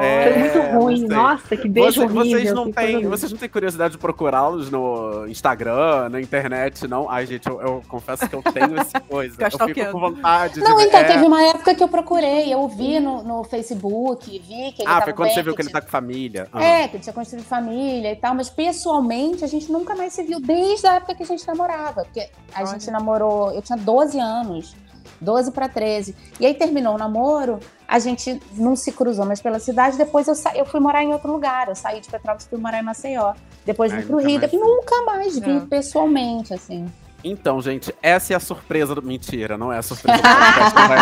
[0.00, 1.06] É, Foi muito ruim.
[1.08, 2.38] Nossa, que beijo Você- horrível.
[2.38, 7.10] vocês, não que têm, vocês não têm curiosidade de procurá-los no Instagram, na internet, não?
[7.10, 9.36] Ai, gente, eu, eu confesso que eu tenho essa coisa.
[9.40, 11.04] Eu fico com vontade Não, de então, é.
[11.04, 14.94] teve uma época que eu procurei, eu vi no, no Facebook, vi que ele Ah,
[14.94, 16.48] tava foi quando bem, você viu que ele tinha- tá com família.
[16.52, 16.62] Ah.
[16.62, 20.22] É, que ele tinha construído família e tal, mas pessoalmente a gente nunca mais se
[20.22, 22.04] viu desde a época que a gente namorava.
[22.04, 22.20] Porque
[22.54, 22.66] a Olha.
[22.66, 24.74] gente namorou, eu tinha 12 anos,
[25.20, 26.14] 12 para 13.
[26.40, 29.96] E aí terminou o namoro, a gente não se cruzou mais pela cidade.
[29.96, 30.52] Depois eu, sa...
[30.54, 31.68] eu fui morar em outro lugar.
[31.68, 33.34] Eu saí de Petrópolis e fui morar em Maceió.
[33.64, 34.40] Depois vim pro nunca Rio.
[34.40, 35.60] mais nunca mais vi É.
[35.60, 36.86] pessoalmente, assim.
[37.24, 39.02] Então, gente, essa é a surpresa do.
[39.02, 40.98] Mentira, não é a surpresa do podcast que vai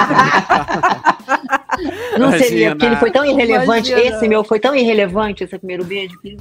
[2.18, 3.92] Não seria, porque ele foi tão irrelevante.
[3.92, 4.16] Imagina.
[4.16, 6.38] Esse meu foi tão irrelevante, esse primeiro beijo, que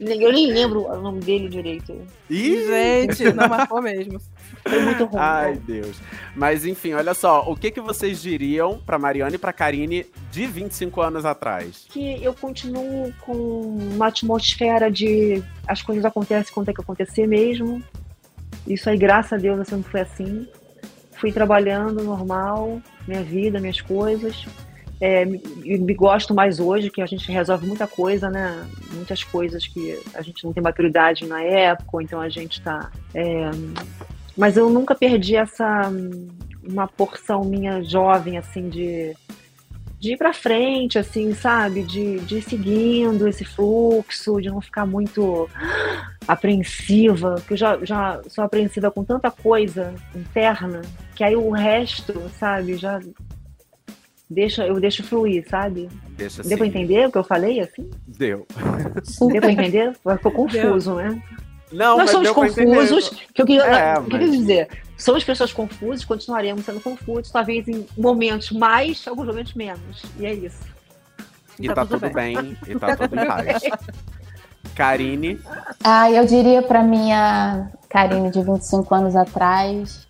[0.00, 1.96] eu nem lembro o nome dele direito.
[2.28, 2.66] Ih!
[2.66, 4.20] Gente, não marcou mesmo.
[4.62, 5.20] Foi muito ruim.
[5.20, 5.96] Ai, Deus.
[6.34, 10.46] Mas enfim, olha só, o que, que vocês diriam pra Mariana e pra Karine de
[10.46, 11.86] 25 anos atrás?
[11.88, 17.82] que eu continuo com uma atmosfera de as coisas acontecem quando tem que acontecer mesmo.
[18.66, 20.48] Isso aí, graças a Deus, eu sempre foi assim.
[21.12, 24.44] Fui trabalhando normal, minha vida, minhas coisas.
[25.00, 28.66] É, me, me gosto mais hoje, que a gente resolve muita coisa, né?
[28.92, 32.90] Muitas coisas que a gente não tem maturidade na época, ou então a gente tá.
[33.14, 33.50] é,
[34.36, 35.90] mas eu nunca perdi essa
[36.62, 39.14] uma porção minha jovem, assim, de
[39.98, 41.82] de ir pra frente, assim, sabe?
[41.82, 45.48] De, de ir seguindo esse fluxo, de não ficar muito
[46.28, 50.82] apreensiva, porque eu já, já sou apreensiva com tanta coisa interna,
[51.14, 53.00] que aí o resto, sabe, já
[54.28, 55.88] deixa, eu deixo fluir, sabe?
[56.10, 56.48] Deixa assim.
[56.48, 57.88] Deu pra entender o que eu falei, assim?
[58.06, 58.46] Deu.
[59.32, 59.92] Deu pra entender?
[60.16, 61.22] Ficou confuso, né?
[61.72, 64.30] Não, Nós mas somos deu confusos, que eu queria, É, o que eu mas- quero
[64.30, 64.68] dizer?
[64.96, 70.02] Somos pessoas confusas, continuaremos sendo confusos, talvez em momentos mais, alguns momentos menos.
[70.18, 70.60] E é isso.
[71.58, 72.56] E Tá tá, tudo tudo bem.
[72.68, 73.62] E tá tudo em paz.
[74.74, 75.38] Karine,
[75.82, 80.06] Ah, eu diria para minha Karine de 25 anos atrás,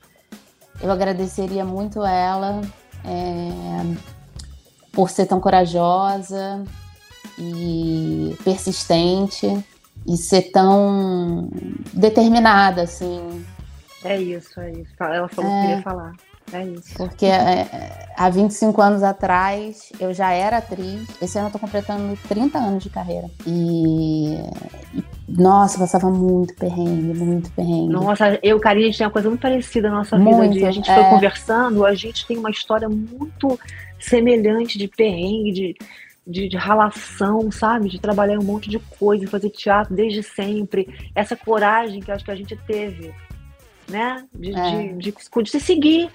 [0.81, 2.61] eu agradeceria muito ela
[3.07, 3.96] é,
[4.92, 6.64] por ser tão corajosa
[7.38, 9.64] e persistente
[10.07, 11.48] e ser tão
[11.92, 13.44] determinada, assim,
[14.04, 14.92] É isso, é isso.
[15.00, 16.12] Ela falou que queria falar.
[16.53, 16.94] É isso.
[16.97, 21.07] porque é, há 25 anos atrás eu já era atriz.
[21.20, 23.28] Esse ano eu tô completando 30 anos de carreira.
[23.47, 24.38] E,
[25.28, 27.92] nossa, passava muito perrengue, muito perrengue.
[27.92, 30.40] Nossa, eu e o Karine, a gente tem uma coisa muito parecida na nossa Muito,
[30.42, 30.55] vida.
[30.55, 30.94] De, a gente é.
[30.94, 33.59] foi conversando, a gente tem uma história muito
[33.99, 35.76] semelhante de perrengue, de,
[36.26, 37.88] de, de ralação, sabe?
[37.88, 40.88] De trabalhar um monte de coisa, fazer teatro desde sempre.
[41.14, 43.12] Essa coragem que eu acho que a gente teve,
[43.88, 44.24] né?
[44.32, 44.92] De, É.
[44.92, 46.11] de, de, de se seguir.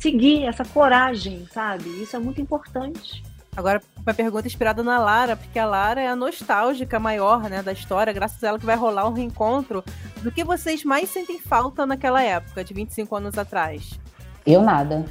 [0.00, 1.88] Seguir essa coragem, sabe?
[2.02, 3.22] Isso é muito importante.
[3.56, 7.72] Agora, uma pergunta inspirada na Lara, porque a Lara é a nostálgica maior, né, da
[7.72, 9.82] história, graças a ela que vai rolar um reencontro.
[10.22, 13.98] Do que vocês mais sentem falta naquela época, de 25 anos atrás?
[14.46, 15.06] Eu nada.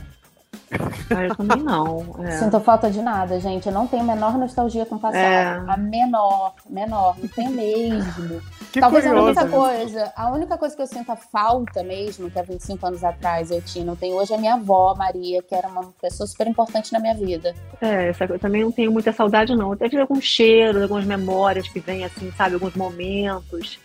[1.10, 2.06] Ah, eu também não.
[2.24, 2.32] É.
[2.32, 3.68] Sinto falta de nada, gente.
[3.68, 5.22] Eu não tenho a menor nostalgia com o passado.
[5.22, 5.64] É.
[5.68, 7.16] A menor, menor.
[7.20, 8.42] Não tem mesmo.
[8.72, 9.52] Que Talvez a curioso, única né?
[9.52, 13.52] coisa, a única coisa que eu sinto a falta mesmo, que há 25 anos atrás
[13.52, 16.92] eu tinha, não tenho hoje, é minha avó, Maria, que era uma pessoa super importante
[16.92, 17.54] na minha vida.
[17.80, 19.72] É, essa, eu também não tenho muita saudade, não.
[19.72, 22.56] Até tive alguns cheiros, algumas memórias que vêm, assim, sabe?
[22.56, 23.80] Alguns momentos,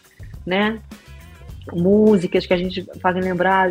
[0.47, 0.81] né?
[1.73, 3.71] Músicas que a gente fazem lembrar.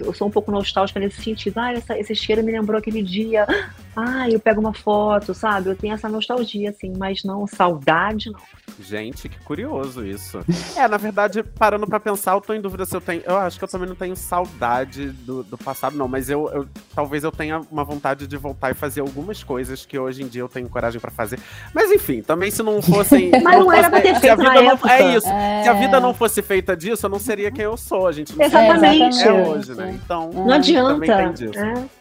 [0.00, 1.58] Eu, sou um pouco nostálgica nesse sentido.
[1.58, 3.46] Ah, essa- esse cheiro me lembrou aquele dia.
[3.94, 5.70] Ah, eu pego uma foto, sabe?
[5.70, 8.40] Eu tenho essa nostalgia, assim, mas não saudade, não.
[8.80, 10.40] Gente, que curioso isso.
[10.76, 13.22] É, na verdade, parando pra pensar, eu tô em dúvida se eu tenho.
[13.24, 16.06] Eu acho que eu também não tenho saudade do, do passado, não.
[16.08, 19.98] Mas eu, eu- talvez eu tenha uma vontade de voltar e fazer algumas coisas que
[19.98, 21.38] hoje em dia eu tenho coragem pra fazer.
[21.72, 23.30] Mas enfim, também se não fossem.
[23.42, 24.92] Mas não era pra ter se a feito vida não- época.
[24.92, 25.28] É isso.
[25.28, 25.62] É.
[25.62, 28.06] Se a vida não fosse feita disso, eu não seria quem eu sou.
[28.06, 29.14] A gente não Exatamente.
[29.14, 30.00] seria quem é hoje, né?
[30.02, 30.30] Então.
[30.32, 31.12] Não adianta.
[31.12, 31.96] É.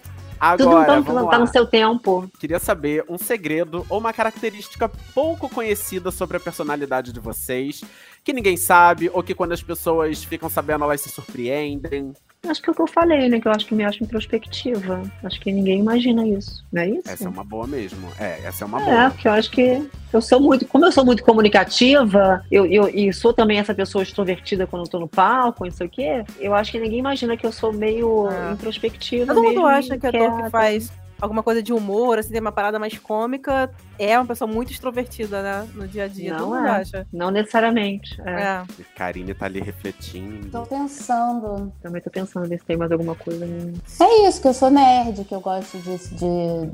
[0.57, 2.29] Tudo Agora, tá, vamos tá no seu tempo.
[2.39, 7.83] Queria saber um segredo ou uma característica pouco conhecida sobre a personalidade de vocês,
[8.23, 12.13] que ninguém sabe, ou que quando as pessoas ficam sabendo, elas se surpreendem.
[12.49, 13.39] Acho que é o que eu falei, né?
[13.39, 15.01] Que eu acho que me acho introspectiva.
[15.23, 17.01] Acho que ninguém imagina isso, não é isso?
[17.09, 18.07] Essa é uma boa mesmo.
[18.19, 19.09] É, essa é uma É, boa.
[19.11, 23.11] porque eu acho que eu sou muito, como eu sou muito comunicativa, eu, eu e
[23.13, 26.53] sou também essa pessoa extrovertida quando eu tô no palco, não sei o quê, eu
[26.53, 28.53] acho que ninguém imagina que eu sou meio É.
[28.53, 29.33] introspectiva.
[29.33, 30.91] Todo mundo acha que ator que faz
[31.21, 35.41] alguma coisa de humor, assim, tem uma parada mais cômica, é uma pessoa muito extrovertida,
[35.41, 35.69] né?
[35.73, 36.37] No dia a dia.
[36.37, 36.69] Não Todo é.
[36.69, 37.07] acha.
[37.11, 38.19] Não necessariamente.
[38.25, 38.31] é.
[38.31, 38.63] É.
[38.79, 40.49] E Karine tá ali refletindo.
[40.49, 41.71] Tô pensando.
[41.81, 43.45] Também tô pensando ver se tem mais alguma coisa.
[43.45, 43.73] né?
[44.01, 46.71] É isso, que eu sou nerd, que eu gosto de, de-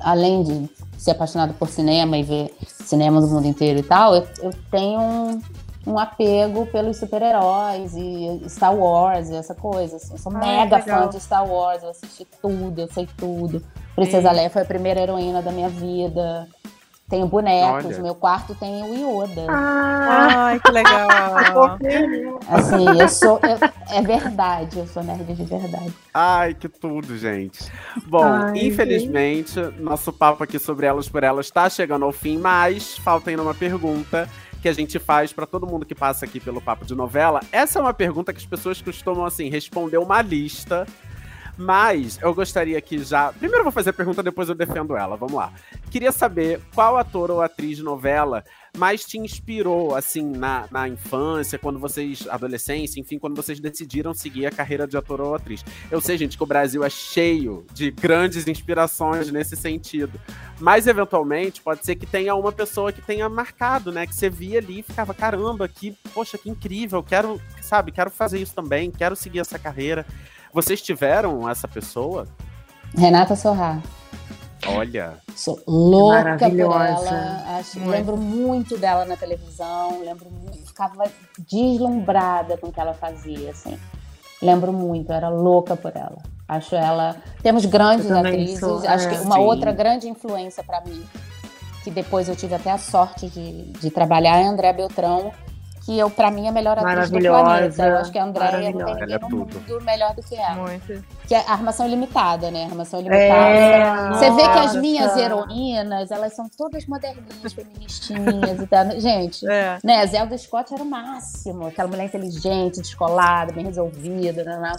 [0.00, 4.26] além de ser apaixonado por cinema e ver cinema do mundo inteiro e tal, eu,
[4.42, 5.40] eu tenho
[5.86, 9.96] um, apego pelos super-heróis e Star Wars e essa coisa.
[9.96, 10.12] assim.
[10.12, 11.02] Eu sou Ah, mega legal.
[11.04, 13.62] fã de Star Wars, eu assisti tudo, eu sei tudo.
[13.94, 14.30] Princesa.
[14.32, 16.48] Leia foi a primeira heroína da minha vida.
[17.10, 18.00] Tenho bonecos, Olha.
[18.02, 19.46] meu quarto tem o Yoda.
[19.50, 21.78] Ah, Ai, que legal.
[22.48, 23.38] Assim, eu sou.
[23.42, 25.92] eu- é verdade, eu sou nerd de verdade.
[26.14, 27.70] Ai, que tudo, gente.
[28.06, 32.96] Bom, Ai, infelizmente, nosso papo aqui sobre Elas por Elas está chegando ao fim, mas
[32.96, 34.26] falta ainda uma pergunta
[34.62, 37.40] que a gente faz para todo mundo que passa aqui pelo Papo de Novela.
[37.50, 40.86] Essa é uma pergunta que as pessoas costumam, assim, responder uma lista.
[41.62, 43.32] Mas eu gostaria que já.
[43.32, 45.16] Primeiro eu vou fazer a pergunta, depois eu defendo ela.
[45.16, 45.52] Vamos lá.
[45.90, 48.42] Queria saber qual ator ou atriz de novela
[48.76, 52.26] mais te inspirou, assim, na, na infância, quando vocês.
[52.28, 55.64] adolescência, enfim, quando vocês decidiram seguir a carreira de ator ou atriz.
[55.90, 60.18] Eu sei, gente, que o Brasil é cheio de grandes inspirações nesse sentido.
[60.58, 64.06] Mas, eventualmente, pode ser que tenha uma pessoa que tenha marcado, né?
[64.06, 68.40] Que você via ali e ficava, caramba, que, poxa, que incrível, quero, sabe, quero fazer
[68.40, 70.04] isso também, quero seguir essa carreira.
[70.52, 72.28] Vocês tiveram essa pessoa?
[72.96, 73.82] Renata Sorrar.
[74.66, 77.58] Olha, Sou louca por ela.
[77.58, 77.90] Acho, Muito.
[77.90, 80.00] lembro muito dela na televisão.
[80.04, 81.04] Lembro muito, ficava
[81.38, 83.78] deslumbrada com o que ela fazia, assim.
[84.40, 86.18] Lembro muito, era louca por ela.
[86.46, 87.16] Acho ela.
[87.42, 88.60] Temos grandes atrizes.
[88.60, 89.10] sou, acho é.
[89.10, 89.42] que uma Sim.
[89.42, 91.02] outra grande influência para mim,
[91.82, 95.32] que depois eu tive até a sorte de, de trabalhar, é André Beltrão,
[95.84, 97.86] que eu, para mim, é a melhor atriz do Maravilhosa, planeta.
[97.86, 100.54] Eu acho que a Andréia não tem ninguém é no mundo melhor do que ela.
[100.54, 101.04] Muito.
[101.26, 102.64] Que é a Armação Ilimitada, né?
[102.64, 103.34] Armação Ilimitada.
[103.34, 104.80] É, Você vê que as nossa.
[104.80, 108.90] minhas heroínas, elas são todas moderninhas, feministinhas e tal.
[109.00, 109.78] Gente, É.
[109.82, 110.00] né?
[110.00, 111.66] A Zelda Scott era o máximo.
[111.66, 114.44] Aquela mulher inteligente, descolada, bem resolvida.
[114.44, 114.58] Né?
[114.58, 114.72] né?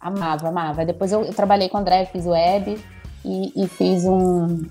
[0.00, 0.84] Amava, amava.
[0.84, 2.78] Depois eu, eu trabalhei com o André, fiz web
[3.24, 4.62] e, e fiz um,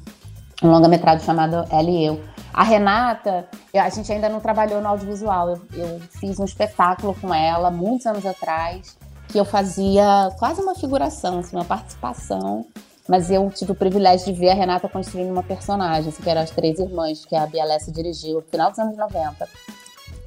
[0.63, 2.19] um longa-metragem chamado Ela e Eu.
[2.53, 5.49] A Renata, a gente ainda não trabalhou no audiovisual.
[5.49, 8.97] Eu, eu fiz um espetáculo com ela muitos anos atrás,
[9.27, 12.65] que eu fazia quase uma figuração, assim, uma participação.
[13.07, 16.41] Mas eu tive o privilégio de ver a Renata construindo uma personagem, assim, que eram
[16.41, 19.47] as três irmãs, que a Bia Alessia dirigiu no final dos anos 90.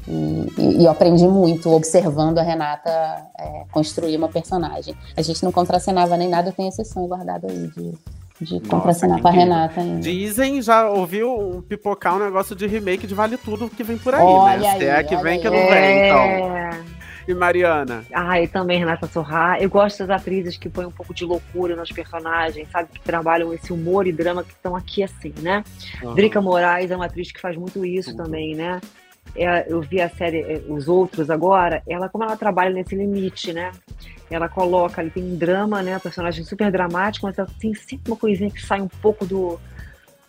[0.09, 0.13] E,
[0.59, 2.91] e- e eu aprendi muito observando a Renata
[3.39, 4.97] é, construir uma personagem.
[5.17, 7.95] A gente não contracenava nem nada, tenho esse sonho guardado aí de,
[8.43, 9.31] de Nossa, contracenar que com a.
[9.31, 10.01] Renata ainda.
[10.01, 14.15] dizem, já ouviu um pipocar um negócio de remake de Vale Tudo que vem por
[14.15, 14.79] aí, Olha né?
[14.79, 15.53] Se é aí, que vem, que aí.
[15.53, 16.57] não vem, então.
[16.57, 17.03] É.
[17.29, 18.05] E Mariana?
[18.13, 19.57] Ah, e também Renata Sorra.
[19.61, 22.89] Eu gosto das atrizes que põem um pouco de loucura nos personagens, sabe?
[22.93, 25.63] Que trabalham esse humor e drama que estão aqui assim, né?
[26.17, 28.25] Drica Moraes é uma atriz que faz muito isso Tudo.
[28.25, 28.81] também, né?
[29.35, 33.53] É, eu vi a série é, Os Outros agora, ela, como ela trabalha nesse limite,
[33.53, 33.73] né?
[34.31, 35.99] Ela coloca, ali tem um drama, né?
[35.99, 39.59] Personagem super dramático, mas ela tem sempre uma coisinha que sai um pouco do,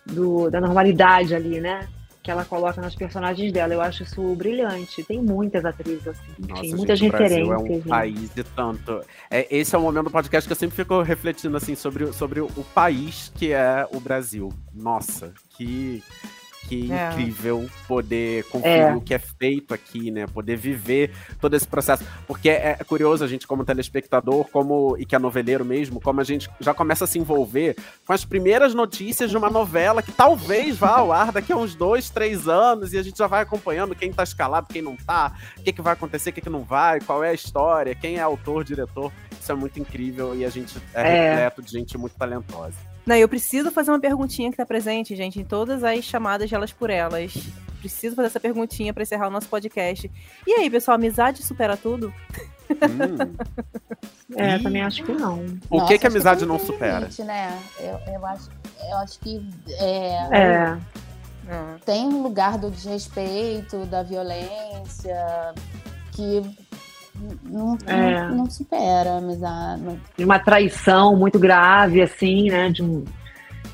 [0.06, 1.88] do- da normalidade ali, né?
[2.22, 3.74] que ela coloca nas personagens dela.
[3.74, 5.04] Eu acho isso brilhante.
[5.04, 7.70] Tem muitas atrizes assim, Nossa, tem gente, muitas Brasil referências.
[7.70, 7.82] é um né?
[7.86, 9.00] país de tanto.
[9.30, 12.40] É, esse é o momento do podcast que eu sempre fico refletindo assim sobre, sobre
[12.40, 14.50] o país que é o Brasil.
[14.72, 16.02] Nossa, que
[16.68, 17.10] que É.
[17.12, 18.94] incrível poder conferir É.
[18.94, 20.26] o que é feito aqui, né?
[20.26, 21.10] Poder viver
[21.40, 22.04] todo esse processo.
[22.26, 26.20] Porque é, é curioso a gente, como telespectador, como e que é noveleiro mesmo, como
[26.20, 30.12] a gente já começa a se envolver com as primeiras notícias de uma novela que
[30.12, 33.42] talvez vá ao ar daqui a uns dois, três anos, e a gente já vai
[33.42, 36.50] acompanhando quem tá escalado, quem não tá, o que, que vai acontecer, o que, que
[36.50, 39.12] não vai, qual é a história, quem é autor, diretor.
[39.40, 41.30] Isso é muito incrível e a gente é, É.
[41.34, 42.93] repleto de gente muito talentosa.
[43.06, 46.54] Não, eu preciso fazer uma perguntinha que tá presente, gente, em todas as chamadas de
[46.54, 47.34] elas por elas.
[47.80, 50.10] Preciso fazer essa perguntinha pra encerrar o nosso podcast.
[50.46, 52.12] E aí, pessoal, amizade supera tudo?
[52.70, 53.34] Hum.
[54.36, 55.44] É, também acho que não.
[55.70, 57.00] O Nossa, que, que a amizade tudo não supera?
[57.00, 57.56] limite, né?
[57.78, 58.50] Eu, eu, acho,
[58.90, 59.48] eu acho que
[59.78, 60.78] é, É,
[61.84, 65.54] tem um lugar do desrespeito, da violência,
[66.12, 66.42] que
[67.44, 68.28] não, É.
[68.28, 69.82] não, não supera a amizade.
[70.16, 72.70] de uma traição muito grave, assim, né?
[72.70, 73.04] De um...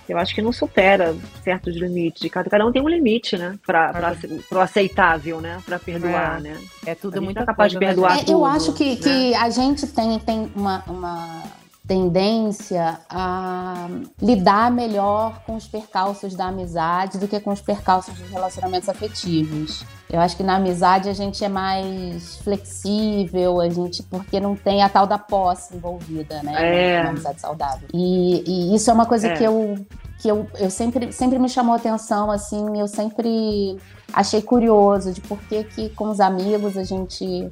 [0.09, 1.15] Eu acho que não supera
[1.45, 2.29] certos limites.
[2.33, 3.57] Cada, cada um tem um limite, né?
[3.65, 4.17] Pra, pra,
[4.49, 5.59] pro aceitável, né?
[5.65, 6.41] Pra perdoar, É.
[6.41, 6.57] né?
[6.85, 8.97] é tudo muito é capaz de perdoar É, eu tudo, acho que, né?
[8.97, 11.43] que a gente tem, tem uma, uma
[11.91, 13.89] tendência a
[14.23, 19.85] lidar melhor com os percalços da amizade do que com os percalços dos relacionamentos afetivos.
[20.09, 24.85] Eu acho que na amizade a gente é mais flexível, a gente porque não tem
[24.85, 26.99] a tal da posse envolvida, né?
[26.99, 27.03] É.
[27.03, 27.89] Na amizade saudável.
[27.93, 29.37] E, e isso é uma coisa É.
[29.37, 29.85] que eu
[30.21, 33.79] que eu, eu sempre, sempre me chamou atenção, assim, eu sempre
[34.13, 37.51] achei curioso de por que que com os amigos a gente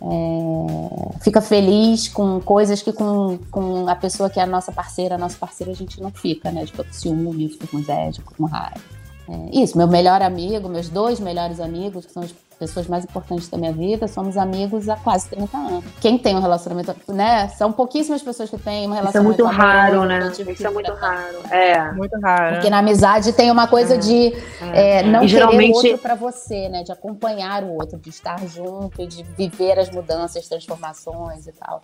[0.00, 5.16] é, fica feliz com coisas que com, com a pessoa que é a nossa parceira,
[5.16, 6.64] a nossa parceira, a gente não fica, né?
[6.64, 8.97] Tipo, com ciúme, fica com inveja, fica com raiva.
[9.30, 13.48] É, isso, meu melhor amigo, meus dois melhores amigos, que são as pessoas mais importantes
[13.48, 15.84] da minha vida, somos amigos há quase 30 anos.
[16.00, 17.46] Quem tem um relacionamento, né?
[17.48, 20.28] São pouquíssimas pessoas que têm um Isso é relacionamento muito raro, né?
[20.32, 21.36] Isso é que muito raro.
[21.52, 21.92] É.
[21.92, 22.54] Muito raro.
[22.56, 24.32] Porque na amizade tem uma coisa de
[24.72, 26.82] é, não E querer geralmente- o outro pra você, né?
[26.82, 31.80] De acompanhar o outro, de estar junto, de viver as mudanças, transformações e tal.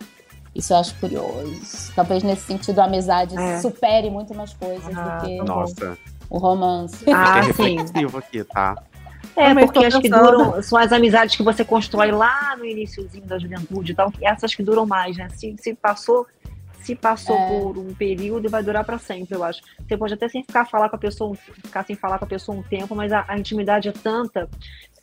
[0.53, 1.91] Isso eu acho curioso.
[1.95, 3.59] Talvez nesse sentido a amizade É.
[3.59, 5.97] supere muito mais coisas Ah, do que Nossa,
[6.29, 7.05] o romance.
[7.11, 7.77] Ah, é sim.
[8.17, 8.75] aqui, tá?
[9.35, 13.25] É, Também porque acho que duram, são as amizades que você constrói lá no iníciozinho
[13.25, 15.27] da juventude e tal, essas que duram mais, né?
[15.29, 16.25] Se, se passou,
[16.79, 17.47] se passou É.
[17.49, 19.61] por um período, vai durar pra sempre, eu acho.
[19.85, 22.57] Você pode até sem ficar falar com a pessoa, ficar sem falar com a pessoa
[22.57, 24.49] um tempo, mas a, a intimidade é tanta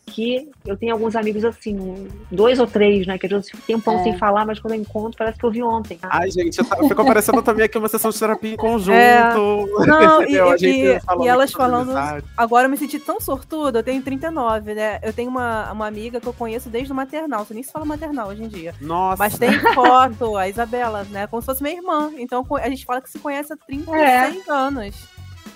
[0.07, 3.17] que eu tenho alguns amigos assim, dois ou três, né?
[3.19, 4.03] Que às vezes eu fico tempão É.
[4.03, 5.99] sem falar, mas quando eu encontro, parece que eu vi ontem.
[6.03, 8.97] Ai, gente, tá- ficou parecendo também aqui uma sessão de terapia em conjunto.
[8.97, 9.33] É.
[9.87, 11.93] Não, e, e- gente e- e elas falando.
[12.37, 14.99] Agora eu me senti tão sortuda, eu tenho 39, né?
[15.03, 17.45] Eu tenho uma, uma amiga que eu conheço desde o maternal.
[17.45, 18.75] Você nem se fala maternal hoje em dia.
[18.81, 21.27] Nossa, Mas tem foto, a Isabela, né?
[21.27, 22.11] Como se fosse minha irmã.
[22.19, 24.95] Então a gente fala que se conhece há 36 anos.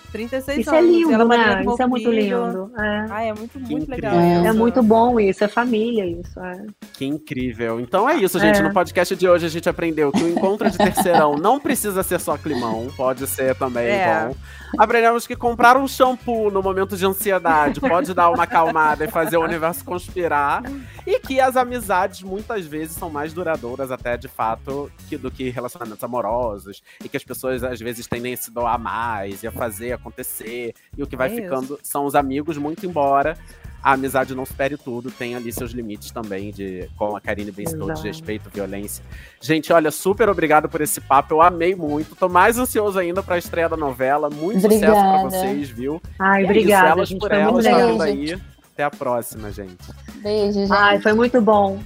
[0.06, 0.90] 36 Isso é anos.
[0.90, 1.56] lindo, Ela é madrinha né?
[1.56, 2.70] do meu Isso é muito lindo.
[2.78, 3.06] É.
[3.10, 4.14] Ah, é muito, Que muito legal.
[4.14, 4.58] É isso.
[4.58, 6.38] muito bom isso, é família isso.
[6.40, 6.66] É.
[6.92, 7.80] que incrível.
[7.80, 8.58] Então é isso, gente.
[8.58, 8.62] É.
[8.62, 12.20] No podcast de hoje a gente aprendeu que o encontro de terceirão não precisa ser
[12.20, 14.26] só climão, pode ser também É.
[14.28, 14.34] bom.
[14.78, 19.36] Aprendemos que comprar um shampoo no momento de ansiedade pode dar uma acalmada e fazer
[19.36, 20.62] o universo conspirar.
[21.06, 25.48] E que as amizades muitas vezes são mais duradouras, até de fato, que, do que
[25.50, 26.82] relacionamentos amorosos.
[27.02, 30.72] E que as pessoas às vezes tendem a se doar mais e a fazer acontecer.
[30.96, 31.42] E o que vai É isso.
[31.42, 33.36] ficando são os amigos, muito embora
[33.82, 37.66] a amizade não supere tudo, tem ali seus limites também, de como a Karine bem
[37.66, 39.04] citou, de respeito, violência.
[39.40, 42.16] Gente, olha, super obrigado por esse papo, eu amei muito.
[42.16, 44.28] Tô mais ansioso ainda pra estreia da novela.
[44.28, 45.30] Muito sucesso pra Obrigada.
[45.30, 46.02] vocês, viu?
[46.18, 47.20] Ai, E é obrigada, isso, elas gente.
[47.20, 48.36] por elas, tá aí.
[48.72, 49.76] Até a próxima, gente.
[50.16, 50.72] Beijo, gente.
[50.72, 51.78] Ai, foi muito bom.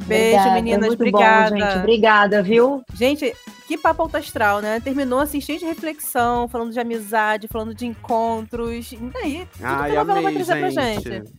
[0.00, 0.92] Beijo, Obrigada, meninas.
[0.92, 1.50] Obrigada.
[1.50, 1.78] bom, gente.
[1.78, 2.82] Obrigada, viu?
[2.94, 3.34] Gente,
[3.66, 4.80] que papo alto astral, né?
[4.80, 8.92] Terminou assim, cheio de reflexão, falando de amizade, falando de encontros.
[8.92, 11.08] E aí, tudo Ai, que a novela vai trazer pra gente.
[11.08, 11.32] gente.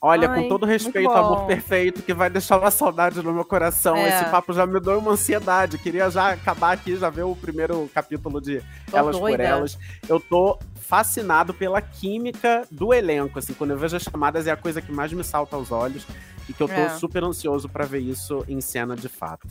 [0.00, 3.96] Olha, Ai, com todo respeito, amor perfeito, que vai deixar uma saudade no meu coração.
[3.96, 4.08] É.
[4.08, 5.76] Esse papo já me deu uma ansiedade.
[5.76, 9.42] Queria já acabar aqui, já ver o primeiro capítulo de Tô Elas por doida.
[9.42, 9.78] Elas.
[10.08, 10.56] Eu tô
[10.88, 13.38] fascinado pela química do elenco.
[13.38, 16.06] Assim, quando eu vejo as chamadas, é a coisa que mais me salta aos olhos.
[16.48, 16.88] E que eu tô É.
[16.88, 19.46] super ansioso pra ver isso em cena de fato.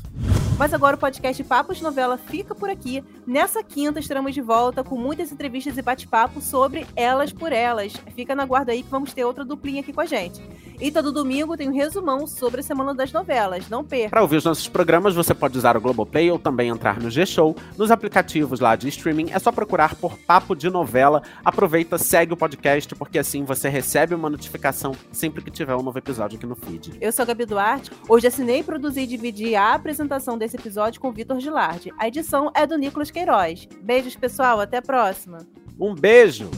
[0.57, 3.03] Mas agora o podcast Papos de Novela fica por aqui.
[3.27, 7.93] Nessa quinta estaremos de volta com muitas entrevistas e bate-papo sobre Elas por Elas.
[8.15, 10.41] Fica na guarda aí que vamos ter outra duplinha aqui com a gente.
[10.81, 13.69] E todo domingo tem um resumão sobre a Semana das Novelas.
[13.69, 14.09] Não perca.
[14.09, 17.55] Para ouvir os nossos programas, você pode usar o Globoplay ou também entrar no G-Show.
[17.77, 21.21] Nos aplicativos lá de streaming, é só procurar por Papo de Novela.
[21.43, 25.97] Aproveita, segue o podcast, porque assim você recebe uma notificação sempre que tiver um novo
[25.97, 26.97] episódio aqui no feed.
[26.99, 27.91] Eu sou a Gabi Duarte.
[28.07, 31.91] Hoje assinei, produzi e dividi a apresentação desse episódio com o Vitor Gilardi.
[31.97, 33.67] A edição é do Nicolas Queiroz.
[33.81, 34.59] Beijos, pessoal.
[34.59, 35.39] Até a próxima.
[35.79, 36.49] Um beijo!